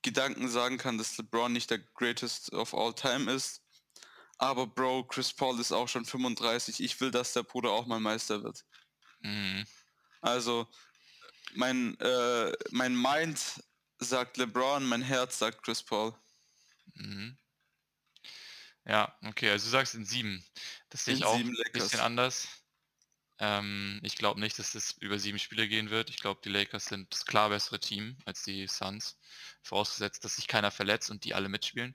[0.01, 3.61] Gedanken sagen kann, dass LeBron nicht der Greatest of All Time ist.
[4.37, 6.81] Aber Bro, Chris Paul ist auch schon 35.
[6.81, 8.65] Ich will, dass der Bruder auch mal Meister wird.
[9.19, 9.65] mhm.
[10.21, 10.67] Also,
[11.55, 13.39] mein, äh, mein Mind
[13.99, 16.13] sagt LeBron, mein Herz sagt Chris Paul.
[16.95, 17.37] Mhm.
[18.85, 20.43] Ja, okay, also du sagst in sieben.
[20.89, 22.47] Das sehe ich auch ein bisschen anders.
[23.43, 26.09] Ähm, ich glaube nicht, dass das über sieben Spiele gehen wird.
[26.09, 29.19] Ich glaube, die Lakers sind das klar bessere Team als die Suns.
[29.63, 31.93] Vorausgesetzt, dass sich keiner verletzt und die alle mitspielen.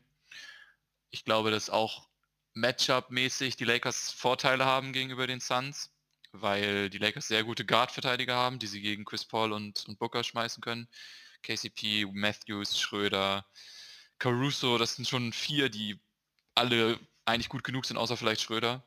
[1.10, 2.08] Ich glaube, dass auch
[2.54, 5.90] Matchup-mäßig die Lakers Vorteile haben gegenüber den Suns,
[6.32, 10.24] weil die Lakers sehr gute Guard-Verteidiger haben, die sie gegen Chris Paul und, und Booker
[10.24, 10.86] schmeißen können.
[11.42, 13.46] KCP, Matthews, Schröder,
[14.18, 15.98] Caruso, das sind schon vier, die
[16.54, 18.86] alle eigentlich gut genug sind, außer vielleicht Schröder.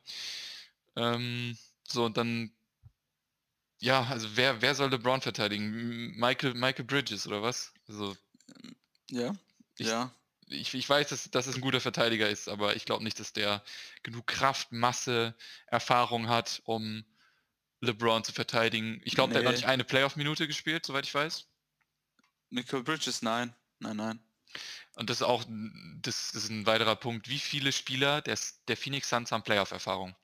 [0.96, 1.56] Ähm,
[1.92, 2.52] so, und dann,
[3.80, 6.16] ja, also wer, wer soll LeBron verteidigen?
[6.18, 7.72] Michael, Michael Bridges oder was?
[7.88, 8.16] Also,
[9.10, 9.34] Ja,
[9.76, 10.14] Ich- ja.
[10.46, 13.32] ich, ich weiß, dass, dass es ein guter Verteidiger ist, aber ich glaube nicht, dass
[13.32, 13.62] der
[14.02, 15.34] genug Kraft, Masse,
[15.66, 17.04] Erfahrung hat, um
[17.80, 19.00] LeBron zu verteidigen.
[19.04, 19.56] Ich glaube, der hat noch Nee.
[19.58, 21.46] nicht eine Playoff-Minute gespielt, soweit ich weiß.
[22.50, 23.54] Michael Bridges, nein.
[23.80, 24.20] Nein, nein.
[24.94, 25.44] Und das ist auch
[26.02, 27.28] das, ist ein weiterer Punkt.
[27.28, 30.14] Wie viele Spieler der, S- der Phoenix Suns haben Playoff-Erfahrung?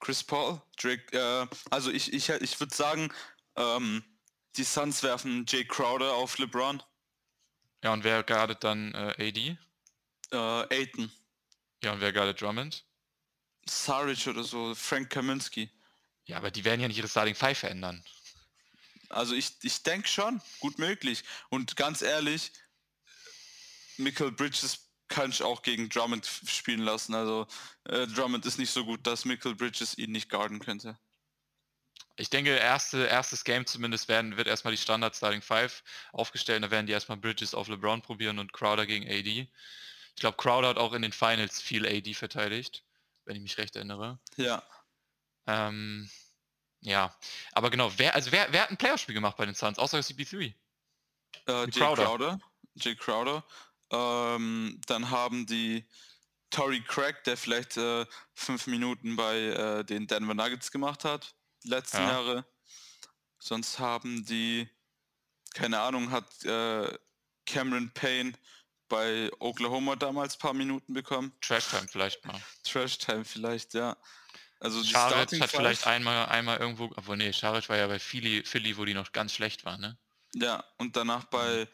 [0.00, 3.12] Chris Paul, Drake, äh, also ich, ich, ich würde sagen,
[3.56, 4.02] ähm,
[4.56, 6.82] die Suns werfen Jay Crowder auf LeBron,
[7.84, 9.58] Ja, und wer guardet dann äh, AD?
[10.32, 10.36] äh,
[10.74, 11.12] Aiton,
[11.84, 12.84] Ja, und wer guardet Drummond?
[13.68, 15.70] Saric oder so, Frank Kaminsky.
[16.24, 18.02] Ja, aber die werden ja nicht ihre Starting Five verändern.
[19.10, 21.24] Also ich, ich denke schon, gut möglich.
[21.48, 22.52] Und ganz ehrlich,
[23.96, 24.78] Michael Bridges
[25.10, 27.14] kann ich auch gegen Drummond spielen lassen.
[27.14, 27.46] Also
[27.84, 30.98] äh, Drummond ist nicht so gut, dass Michael Bridges ihn nicht guarden könnte.
[32.16, 35.82] Ich denke, erste, erstes Game zumindest werden, wird erstmal die Standard Starting 5
[36.12, 36.62] aufgestellt.
[36.62, 39.26] Da werden die erstmal Bridges auf LeBron probieren und Crowder gegen AD.
[39.26, 42.84] Ich glaube, Crowder hat auch in den Finals viel AD verteidigt,
[43.24, 44.18] wenn ich mich recht erinnere.
[44.36, 44.62] Ja.
[45.46, 46.10] Ähm,
[46.80, 47.14] ja,
[47.52, 50.36] aber genau, wer, also wer, wer hat ein Playoff-Spiel gemacht bei den Suns, außer CP3?
[50.44, 50.54] Äh,
[51.46, 52.04] Jay Crowder.
[52.04, 52.40] Crowder.
[52.74, 53.44] Jay Crowder.
[53.90, 55.84] Ähm, dann haben die
[56.50, 61.34] Tory Craig, der vielleicht äh, fünf Minuten bei äh, den Denver Nuggets gemacht hat,
[61.64, 62.10] die letzten ja.
[62.10, 62.44] Jahre.
[63.38, 64.68] Sonst haben die,
[65.54, 66.92] keine Ahnung, hat äh,
[67.46, 68.32] Cameron Payne
[68.88, 71.32] bei Oklahoma damals ein paar Minuten bekommen.
[71.40, 72.40] Trash Time vielleicht mal.
[72.64, 73.96] Trash Time vielleicht, ja.
[74.60, 78.76] Also Scharic hat vielleicht einmal, einmal irgendwo, obwohl nee, Scharic war ja bei Philly, Philly,
[78.76, 79.96] wo die noch ganz schlecht waren, ne?
[80.34, 81.68] Ja, und danach bei, mhm.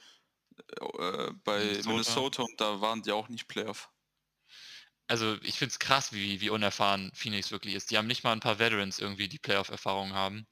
[0.98, 1.88] Äh, bei Minnesota.
[1.90, 2.42] Minnesota.
[2.42, 3.90] und da waren die auch nicht Playoff.
[5.08, 7.90] Also ich finde es krass, wie, wie unerfahren Phoenix wirklich ist.
[7.90, 10.46] Die haben nicht mal ein paar Veterans irgendwie, die Playoff-Erfahrung haben.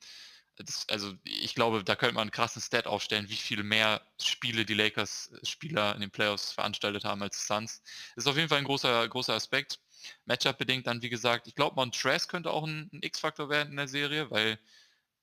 [0.56, 4.64] Das, also ich glaube, da könnte man einen krassen Stat aufstellen, wie viel mehr Spiele
[4.64, 7.82] die Lakers-Spieler in den Playoffs veranstaltet haben als Suns.
[8.14, 9.80] Das ist auf jeden Fall ein großer, großer Aspekt.
[10.26, 13.76] Matchup bedingt dann, wie gesagt, ich glaube, Montrez könnte auch ein, ein X-Faktor werden in
[13.76, 14.60] der Serie, weil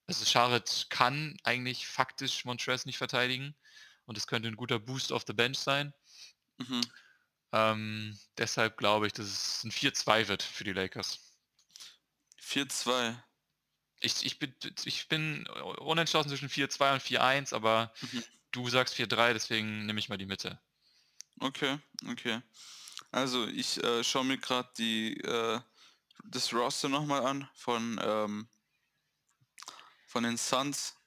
[0.07, 3.55] also Charlotte kann eigentlich faktisch Montrez nicht verteidigen
[4.11, 5.93] und es könnte ein guter Boost auf the Bench sein.
[6.57, 6.81] Mhm.
[7.53, 11.21] Ähm, deshalb glaube ich, dass es ein 4-2 wird für die Lakers.
[12.41, 13.15] 4-2.
[14.01, 14.53] Ich, ich, bin,
[14.83, 18.23] ich bin unentschlossen zwischen 4-2 und 4-1, aber mhm.
[18.51, 20.59] du sagst 4-3, deswegen nehme ich mal die Mitte.
[21.39, 22.41] Okay, okay.
[23.11, 25.61] Also ich äh, schaue mir gerade die äh,
[26.25, 28.49] das Roster nochmal an von ähm,
[30.05, 30.97] von den Suns.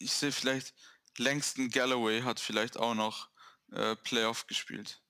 [0.00, 0.74] Ich sehe vielleicht
[1.18, 3.28] Langston Galloway hat vielleicht auch noch
[3.72, 5.00] äh, Playoff gespielt.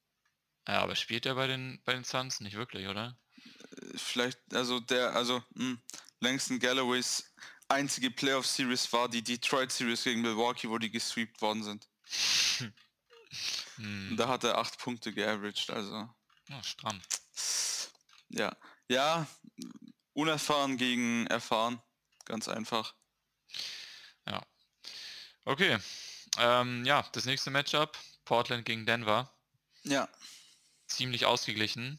[0.69, 3.19] Ja, aber spielt er bei den bei den Suns nicht wirklich, oder?
[3.37, 5.83] Äh, vielleicht, also der, also mh, hm,
[6.21, 7.33] Langston Galloways
[7.69, 11.89] einzige Playoff Series war die Detroit Series gegen Milwaukee, wo die gesweept worden sind.
[13.77, 14.17] Hm.
[14.17, 16.11] Da hat er acht Punkte geaveraged, also.
[16.49, 17.01] Ja, stramm.
[18.29, 18.57] Ja.
[18.89, 19.27] Ja,
[20.13, 21.81] unerfahren gegen erfahren.
[22.25, 22.95] Ganz einfach.
[25.51, 25.79] Okay.
[26.39, 29.29] Ähm, ja, das nächste Matchup, Portland gegen Denver.
[29.83, 30.09] Ja.
[30.87, 31.99] Ziemlich ausgeglichen.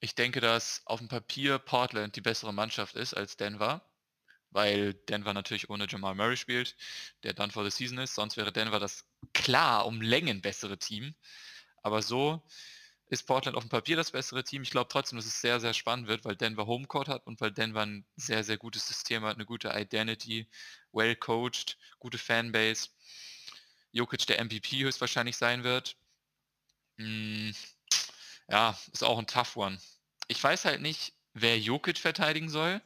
[0.00, 3.86] Ich denke, dass auf dem Papier Portland die bessere Mannschaft ist als Denver
[4.52, 6.76] weil Denver natürlich ohne Jamal Murray spielt,
[7.22, 8.14] der dann vor der Season ist.
[8.14, 11.14] Sonst wäre Denver das klar um Längen bessere Team.
[11.82, 12.42] Aber so
[13.12, 14.62] ist Portland auf dem Papier das bessere Team.
[14.62, 17.52] Ich glaube trotzdem, dass es sehr, sehr spannend wird, weil Denver Homecourt hat und weil
[17.52, 20.48] Denver ein sehr, sehr gutes System hat, eine gute Identity,
[20.92, 22.88] well coached, gute Fanbase.
[23.90, 25.94] Jokic der MVP höchstwahrscheinlich sein wird.
[26.96, 27.54] Hm,
[28.48, 29.78] ja, ist auch ein tough one.
[30.28, 32.80] Ich weiß halt nicht, wer Jokic verteidigen soll.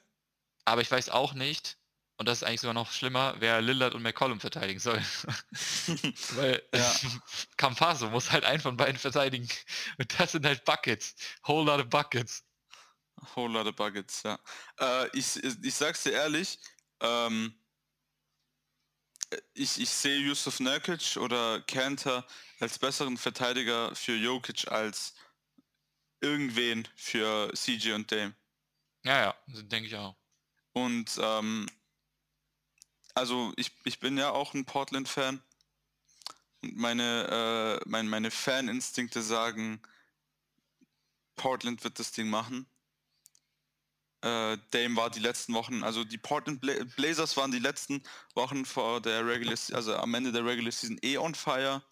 [0.65, 1.79] Aber ich weiß auch nicht,
[2.19, 4.99] und das ist eigentlich sogar noch schlimmer, wer Lillard und McCollum verteidigen soll.
[6.37, 6.95] Weil ja.
[7.57, 9.49] Campaso muss halt einen von beiden verteidigen.
[9.99, 11.15] Und das sind halt Buckets.
[11.47, 12.43] Whole lot of Buckets.
[13.35, 14.39] Whole lot of Buckets, ja.
[14.79, 16.59] Äh, ich, ich sag's dir ehrlich,
[17.01, 17.55] ähm,
[19.55, 22.27] ich, ich sehe Yusuf Nurkic oder Kanter
[22.61, 25.15] als besseren Verteidiger für Jokic als
[26.21, 28.35] irgendwen für CJ und Dame.
[29.05, 30.17] Ja, ja, denke ich auch.
[30.73, 31.67] Und ähm,
[33.17, 35.43] also ich, ich bin ja auch ein Portland-Fan.
[36.63, 39.81] Und meine, äh, mein, meine Faninstinkte sagen,
[41.35, 42.67] Portland wird das Ding machen.
[44.21, 48.03] Äh, Dame war die letzten Wochen, also die Portland Bla Blazers waren die letzten
[48.35, 51.83] Wochen vor der Regular, also am Ende der Regular Season eh on fire.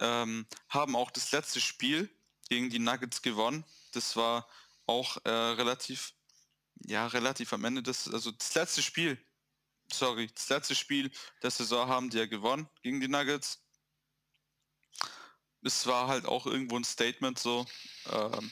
[0.00, 2.08] Ähm, haben auch das letzte Spiel
[2.48, 3.64] gegen die Nuggets gewonnen.
[3.92, 4.48] Das war
[4.86, 6.14] auch äh, relativ
[6.86, 9.18] ja, relativ am Ende des, also das letzte Spiel,
[9.92, 11.10] sorry, das letzte Spiel
[11.42, 13.64] der Saison haben die ja gewonnen gegen die Nuggets.
[15.62, 17.66] Es war halt auch irgendwo ein Statement so.
[18.10, 18.50] Ähm,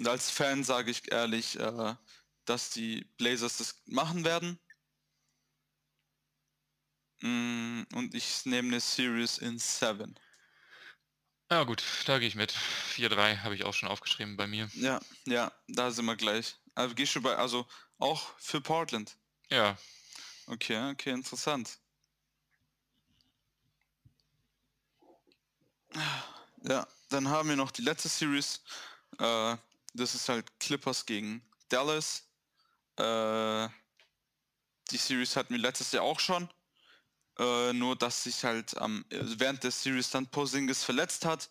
[0.00, 1.94] und als Fan sage ich ehrlich, äh,
[2.44, 4.58] dass die Blazers das machen werden.
[7.20, 10.18] Mm, und ich nehme eine Series in 7.
[11.50, 12.52] Ja gut, da gehe ich mit.
[12.96, 14.68] 4-3 habe ich auch schon aufgeschrieben bei mir.
[14.74, 16.56] Ja, ja, da sind wir gleich.
[16.74, 17.66] Also gehst du bei, also
[17.98, 19.16] auch für Portland?
[19.50, 19.78] Ja.
[20.48, 21.78] Okay, okay, interessant.
[26.62, 28.62] Ja, dann haben wir noch die letzte Series.
[29.18, 29.56] Äh,
[29.94, 32.24] das ist halt Clippers gegen Dallas.
[32.98, 33.68] Äh,
[34.90, 36.48] die Series hatten wir letztes Jahr auch schon.
[37.38, 41.50] Äh, nur, dass sich halt ähm, während der Series dann Posingis verletzt hat.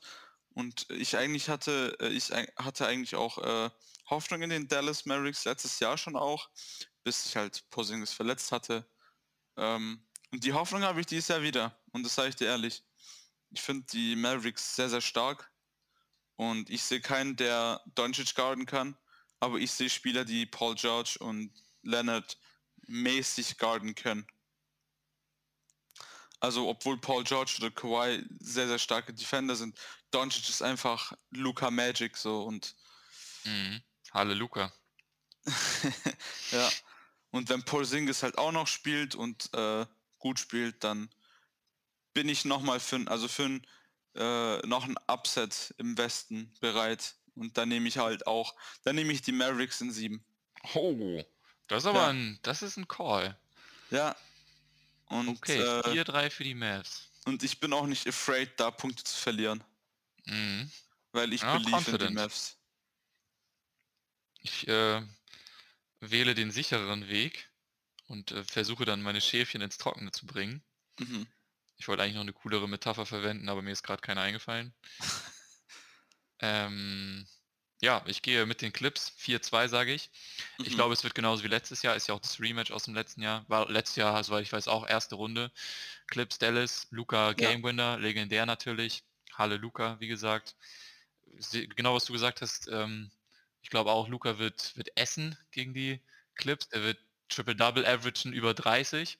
[0.54, 3.70] Und ich eigentlich hatte, äh, ich hatte eigentlich auch äh,
[4.10, 6.50] Hoffnung in den Dallas Mavericks letztes Jahr schon auch,
[7.04, 8.86] bis sich halt Posingis verletzt hatte.
[9.58, 11.78] Ähm, und die Hoffnung habe ich dieses Jahr wieder.
[11.92, 12.84] Und das sage ich dir ehrlich.
[13.52, 15.52] Ich finde die Mavericks sehr, sehr stark.
[16.36, 18.98] Und ich sehe keinen, der Doncic guarden kann.
[19.40, 21.52] Aber ich sehe Spieler, die Paul George und
[21.84, 22.38] Leonard
[22.88, 24.26] mäßig guarden können.
[26.40, 29.78] Also obwohl Paul George oder Kawhi sehr, sehr starke Defender sind,
[30.12, 32.76] Doncic ist einfach Luca Magic so und
[33.46, 33.82] mhm.
[34.12, 34.72] Halle Luca.
[36.52, 36.70] ja.
[37.34, 39.88] Und wenn Paul Singis halt auch noch spielt und äh,
[40.20, 41.10] gut spielt, dann
[42.14, 43.68] bin ich nochmal für, also für ein,
[44.14, 47.16] äh, noch ein Upset im Westen bereit.
[47.34, 48.54] Und dann nehme ich halt auch,
[48.84, 50.24] dann nehme ich die Mavericks in sieben.
[50.76, 51.24] Oh,
[51.68, 52.08] das ist aber ja.
[52.10, 53.36] ein, das ist ein Call.
[53.90, 54.16] Ja,
[55.08, 57.10] und, okay, äh, 4-3 für die Mavs.
[57.26, 59.64] Und ich bin auch nicht afraid, da Punkte zu verlieren.
[60.26, 60.72] Mhm.
[61.12, 62.58] Weil ich ja, believe in die Mavs.
[64.42, 65.02] Ich äh,
[66.12, 67.50] wähle den sichereren Weg
[68.08, 70.64] und äh, versuche dann meine Schäfchen ins Trockene zu bringen.
[71.00, 71.28] Mhm.
[71.78, 74.74] Ich wollte eigentlich noch eine coolere Metapher verwenden, aber mir ist gerade keine eingefallen.
[76.40, 77.28] ähm,
[77.82, 79.12] ja, ich gehe mit den Clips.
[79.18, 80.10] 4-2 sage ich.
[80.58, 80.66] Mhm.
[80.66, 81.96] Ich glaube, es wird genauso wie letztes Jahr.
[81.96, 83.44] Ist ja auch das Rematch aus dem letzten Jahr.
[83.50, 85.52] War letztes Jahr, soweit ich weiß, auch erste Runde.
[86.08, 89.04] Clips, Dallas, Luca Game Winner, legendär natürlich.
[89.34, 90.56] Halle Luca, wie gesagt.
[91.76, 92.68] Genau, was du gesagt hast.
[92.68, 93.12] Ähm,
[93.64, 96.02] ich glaube auch, Luca wird, wird essen gegen die
[96.36, 96.68] Clips.
[96.72, 97.00] Er wird
[97.30, 99.18] Triple-Double averagen über 30.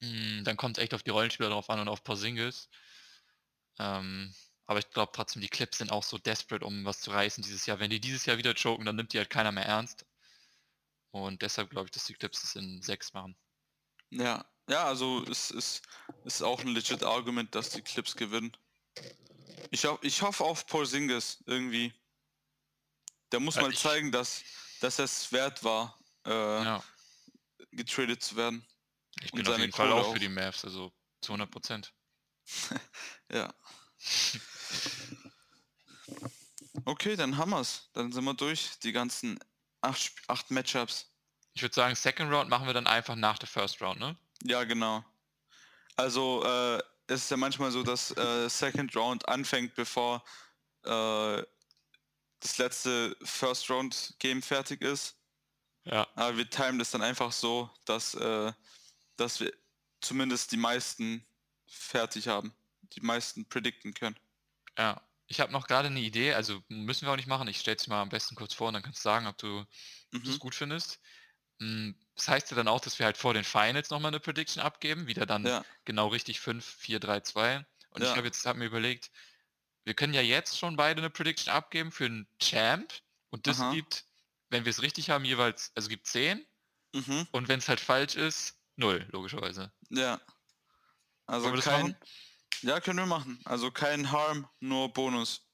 [0.00, 2.68] Mm, dann kommt es echt auf die Rollenspieler drauf an und auf Porzingis.
[3.78, 4.34] Ähm,
[4.66, 7.64] aber ich glaube trotzdem, die Clips sind auch so desperate, um was zu reißen dieses
[7.66, 7.80] Jahr.
[7.80, 10.04] Wenn die dieses Jahr wieder choken, dann nimmt die halt keiner mehr ernst.
[11.10, 13.34] Und deshalb glaube ich, dass die Clips es in sechs machen.
[14.10, 15.82] Ja, ja, also es ist,
[16.24, 18.54] ist auch ein legit Argument, dass die Clips gewinnen.
[19.70, 21.94] Ich, ho ich hoffe auf Paul Singles irgendwie.
[23.32, 24.42] Der muss mal zeigen, dass,
[24.80, 26.82] dass es wert war, äh, ja.
[27.72, 28.66] getradet zu werden.
[29.22, 31.92] Ich bin auf jeden Fall auch für die Mavs, also zu 100 Prozent.
[33.32, 33.52] ja.
[36.84, 37.90] Okay, dann haben wir's.
[37.92, 38.78] Dann sind wir durch.
[38.82, 39.38] Die ganzen
[39.80, 41.12] acht, acht Matchups.
[41.54, 44.16] Ich würde sagen, Second Round machen wir dann einfach nach der First Round, ne?
[44.44, 45.04] Ja, genau.
[45.96, 50.22] Also, äh, es ist ja manchmal so, dass äh, Second Round anfängt, bevor
[50.84, 51.42] äh,
[52.40, 55.16] das letzte First Round Game fertig ist.
[55.84, 56.06] Ja.
[56.14, 58.52] Aber wir timen das dann einfach so, dass, äh,
[59.16, 59.52] dass wir
[60.00, 61.26] zumindest die meisten
[61.66, 62.54] fertig haben
[62.94, 64.18] die meisten predikten können.
[64.76, 67.48] Ja, ich habe noch gerade eine Idee, also müssen wir auch nicht machen.
[67.48, 69.64] Ich stelle es mal am besten kurz vor und dann kannst du sagen, ob du
[70.12, 70.22] mhm.
[70.28, 71.00] es gut findest.
[71.60, 74.62] Hm, das heißt ja dann auch, dass wir halt vor den Finals nochmal eine Prediction
[74.62, 75.64] abgeben, wieder dann ja.
[75.84, 77.66] genau richtig 5, 4, 3, 2.
[77.90, 78.10] Und ja.
[78.10, 79.10] ich habe jetzt hab mir überlegt,
[79.84, 82.92] wir können ja jetzt schon beide eine Prediction abgeben für einen Champ
[83.30, 83.72] und das Aha.
[83.72, 84.04] gibt,
[84.50, 86.44] wenn wir es richtig haben, jeweils, also gibt 10
[86.94, 87.26] mhm.
[87.32, 89.72] und wenn es halt falsch ist, 0, logischerweise.
[89.90, 90.20] Ja.
[91.26, 91.96] Also kein,
[92.62, 93.40] ja, können wir machen.
[93.44, 95.44] Also kein Harm, nur Bonus.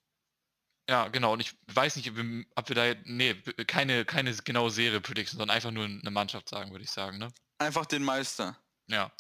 [0.89, 1.33] Ja, genau.
[1.33, 3.35] Und ich weiß nicht, ob wir da, nee,
[3.67, 7.33] keine, keine genaue Serie Prediction, sondern einfach nur eine Mannschaft sagen, würde ich sagen, ne?
[7.59, 8.59] Einfach den Meister.
[8.89, 9.11] Ja.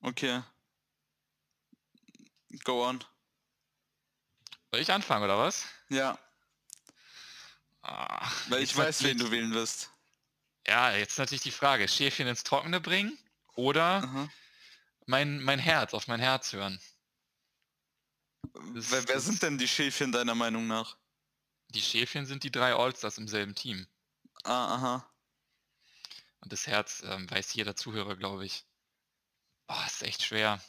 [0.00, 0.42] Okay.
[2.64, 3.02] Go on.
[4.70, 5.64] Soll ich anfangen, oder was?
[5.88, 6.18] Ja.
[7.82, 9.90] Ah, Weil ich weiß, wen du wählen wirst.
[10.66, 13.16] Ja, jetzt natürlich die Frage, Schäfchen ins Trockene bringen
[13.54, 14.28] oder Aha
[15.08, 16.78] mein, mein Herz, auf mein Herz hören.
[18.74, 20.98] Das, wer, wer sind denn die Schäfchen deiner Meinung nach?
[21.70, 23.86] Die Schäfchen sind die drei Allstars im selben Team.
[24.44, 25.10] Ah, aha.
[26.40, 28.64] Und das Herz ähm, weiß jeder Zuhörer, glaube ich.
[29.66, 30.62] Boah, ist echt schwer.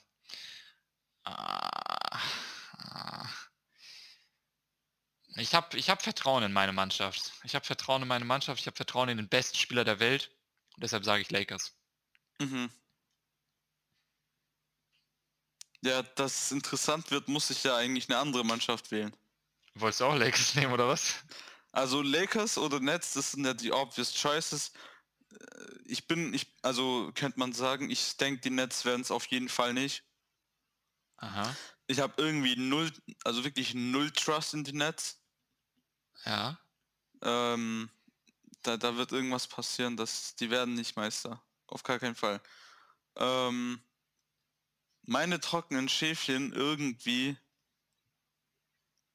[1.26, 2.20] Ah,
[2.78, 3.30] ah.
[5.40, 7.32] Ich habe ich hab Vertrauen in meine Mannschaft.
[7.44, 8.60] Ich habe Vertrauen in meine Mannschaft.
[8.60, 10.32] Ich habe Vertrauen in den besten Spieler der Welt.
[10.76, 11.74] Und deshalb sage ich Lakers.
[12.40, 12.70] Mhm.
[15.82, 19.16] Ja, dass es interessant wird, muss ich ja eigentlich eine andere Mannschaft wählen.
[19.76, 21.16] Wolltest du auch Lakers nehmen, oder was?
[21.72, 24.74] Also Lakers oder Nets, das sind ja die obvious choices.
[25.32, 25.38] Äh,
[25.86, 29.50] ich bin, ich, also könnte man sagen, ich denke, die Nets werden es auf jeden
[29.50, 30.04] Fall nicht.
[31.18, 31.56] Aha.
[31.88, 32.92] Ich habe irgendwie null,
[33.24, 35.18] also wirklich null Trust in die Nets.
[36.26, 36.59] Ja.
[37.22, 37.89] Ähm,
[38.63, 41.41] da, da wird irgendwas passieren, dass die werden nicht Meister.
[41.67, 42.41] Auf gar keinen Fall.
[43.15, 43.82] Ähm,
[45.03, 47.38] meine trockenen Schäfchen irgendwie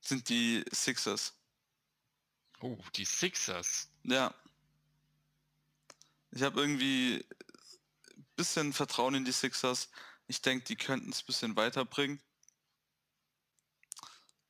[0.00, 1.34] sind die Sixers.
[2.60, 3.88] Oh, die Sixers.
[4.04, 4.34] Ja.
[6.30, 7.24] Ich habe irgendwie
[8.36, 9.88] bisschen Vertrauen in die Sixers.
[10.26, 12.20] Ich denke, die könnten es ein bisschen weiterbringen.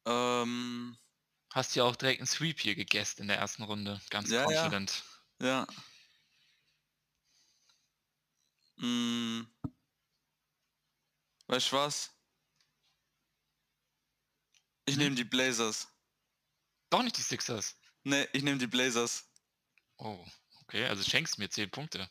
[0.06, 0.96] Ähm,
[1.54, 3.98] Hast ja auch direkt einen Sweep hier gegessen in der ersten Runde.
[4.10, 4.72] Ganz Ja, ja.
[4.72, 5.04] confident.
[5.40, 5.66] ja.
[8.80, 9.46] Mm.
[11.46, 12.10] Weißt du was?
[14.86, 14.96] Ich Hm?
[14.96, 15.88] nehme die Blazers.
[16.88, 17.76] Doch nicht die Sixers.
[18.04, 19.30] Ne, ich nehme die Blazers.
[19.98, 20.24] Oh,
[20.62, 20.86] okay.
[20.86, 22.08] Also schenkst mir 10 Punkte.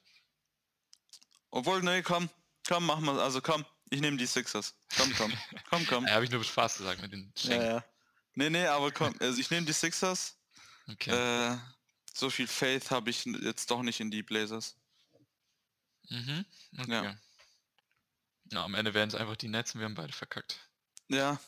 [1.51, 2.29] Obwohl, nee, komm.
[2.67, 3.19] Komm, mach mal.
[3.19, 4.75] Also komm, ich nehme die Sixers.
[4.95, 5.37] Komm, komm.
[5.69, 6.05] komm, komm.
[6.07, 7.63] Ja, habe ich nur Spaß gesagt mit den Ja, Schenken.
[7.63, 7.92] ja.
[8.36, 9.15] Nee, nee, aber komm.
[9.19, 10.38] Also ich nehme die Sixers.
[10.88, 11.11] Okay.
[11.11, 11.57] Äh,
[12.13, 14.75] so viel Faith habe ich jetzt doch nicht in die Blazers.
[16.09, 16.45] Mhm.
[16.77, 16.91] Okay.
[16.91, 17.17] ja.
[18.51, 18.65] Ja.
[18.65, 20.59] am Ende werden es einfach die Nets und wir haben beide verkackt.
[21.07, 21.39] Ja.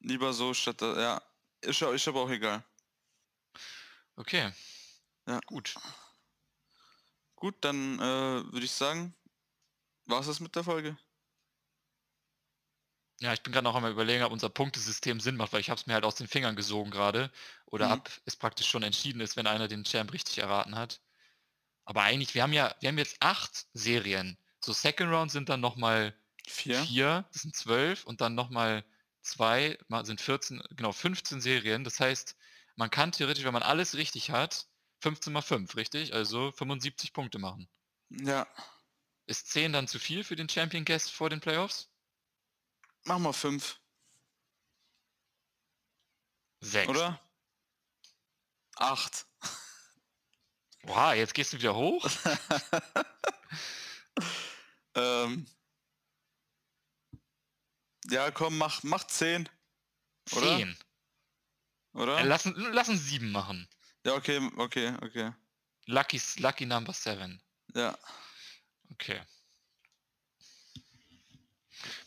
[0.00, 1.22] Lieber so statt ja.
[1.60, 2.62] Ist, ist aber auch egal.
[4.16, 4.52] Okay.
[5.26, 5.40] Ja.
[5.46, 5.74] Gut.
[7.36, 9.14] Gut, dann äh, würde ich sagen,
[10.06, 10.96] war es das mit der Folge?
[13.20, 15.80] Ja, ich bin gerade noch einmal überlegen, ob unser Punktesystem Sinn macht, weil ich habe
[15.80, 17.30] es mir halt aus den Fingern gesogen gerade.
[17.66, 17.90] Oder Mhm.
[17.90, 21.00] ab es praktisch schon entschieden ist, wenn einer den Champ richtig erraten hat.
[21.84, 24.38] Aber eigentlich, wir haben ja, wir haben jetzt acht Serien.
[24.64, 26.14] So Second Round sind dann nochmal
[26.46, 26.88] Vier?
[26.88, 28.84] vier, das sind zwölf und dann nochmal
[29.22, 31.84] zwei, ma- sind 14, genau, 15 Serien.
[31.84, 32.36] Das heißt,
[32.76, 34.68] man kann theoretisch, wenn man alles richtig hat,
[35.00, 36.14] 15 mal 5, richtig?
[36.14, 37.68] Also 75 Punkte machen.
[38.10, 38.46] Ja.
[39.26, 41.93] Ist 10 dann zu viel für den Champion Guest vor den Playoffs?
[43.04, 43.78] Mach mal fünf,
[46.60, 46.88] 6.
[46.88, 47.20] oder?
[48.76, 49.26] Acht.
[50.82, 52.06] Wow, jetzt gehst du wieder hoch?
[54.94, 55.46] Ähm.
[58.10, 59.48] Ja, komm, mach, mach zehn,
[60.32, 60.56] Oder?
[60.56, 60.78] 10.
[61.94, 62.18] oder?
[62.18, 63.68] Äh, lassen, lassen 7 machen.
[64.04, 65.32] Ja, okay, okay, okay.
[65.86, 67.42] Lucky, Lucky Number 7.
[67.74, 67.98] Ja.
[68.92, 69.22] Okay.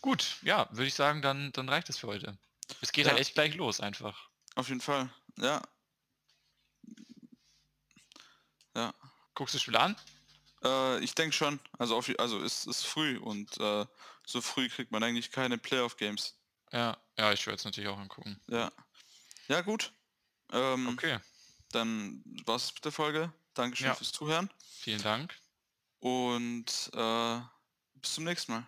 [0.02, 2.38] Gut, ja, würde ich sagen, dann, dann reicht es für heute.
[2.82, 3.12] Es geht Ja.
[3.12, 4.30] halt echt gleich los einfach.
[4.56, 5.10] Auf jeden Fall.
[5.38, 5.62] Ja.
[8.76, 8.94] Ja.
[9.34, 9.96] Guckst du das Spiel an?
[10.64, 11.60] Äh, ich denke schon.
[11.78, 13.86] Also, auf, also es ist früh und äh,
[14.26, 16.36] so früh kriegt man eigentlich keine Playoff-Games.
[16.72, 18.40] Ja, ja, ich werde es natürlich auch angucken.
[18.48, 18.72] Ja.
[19.48, 19.94] Ja, gut.
[20.52, 21.20] Ähm, Okay,
[21.72, 23.32] Dann war's es mit der Folge.
[23.54, 23.96] Dankeschön Ja.
[23.96, 24.50] fürs Zuhören.
[24.82, 25.36] vielen Dank.
[26.00, 27.40] Und äh,
[27.96, 28.68] bis zum nächsten Mal.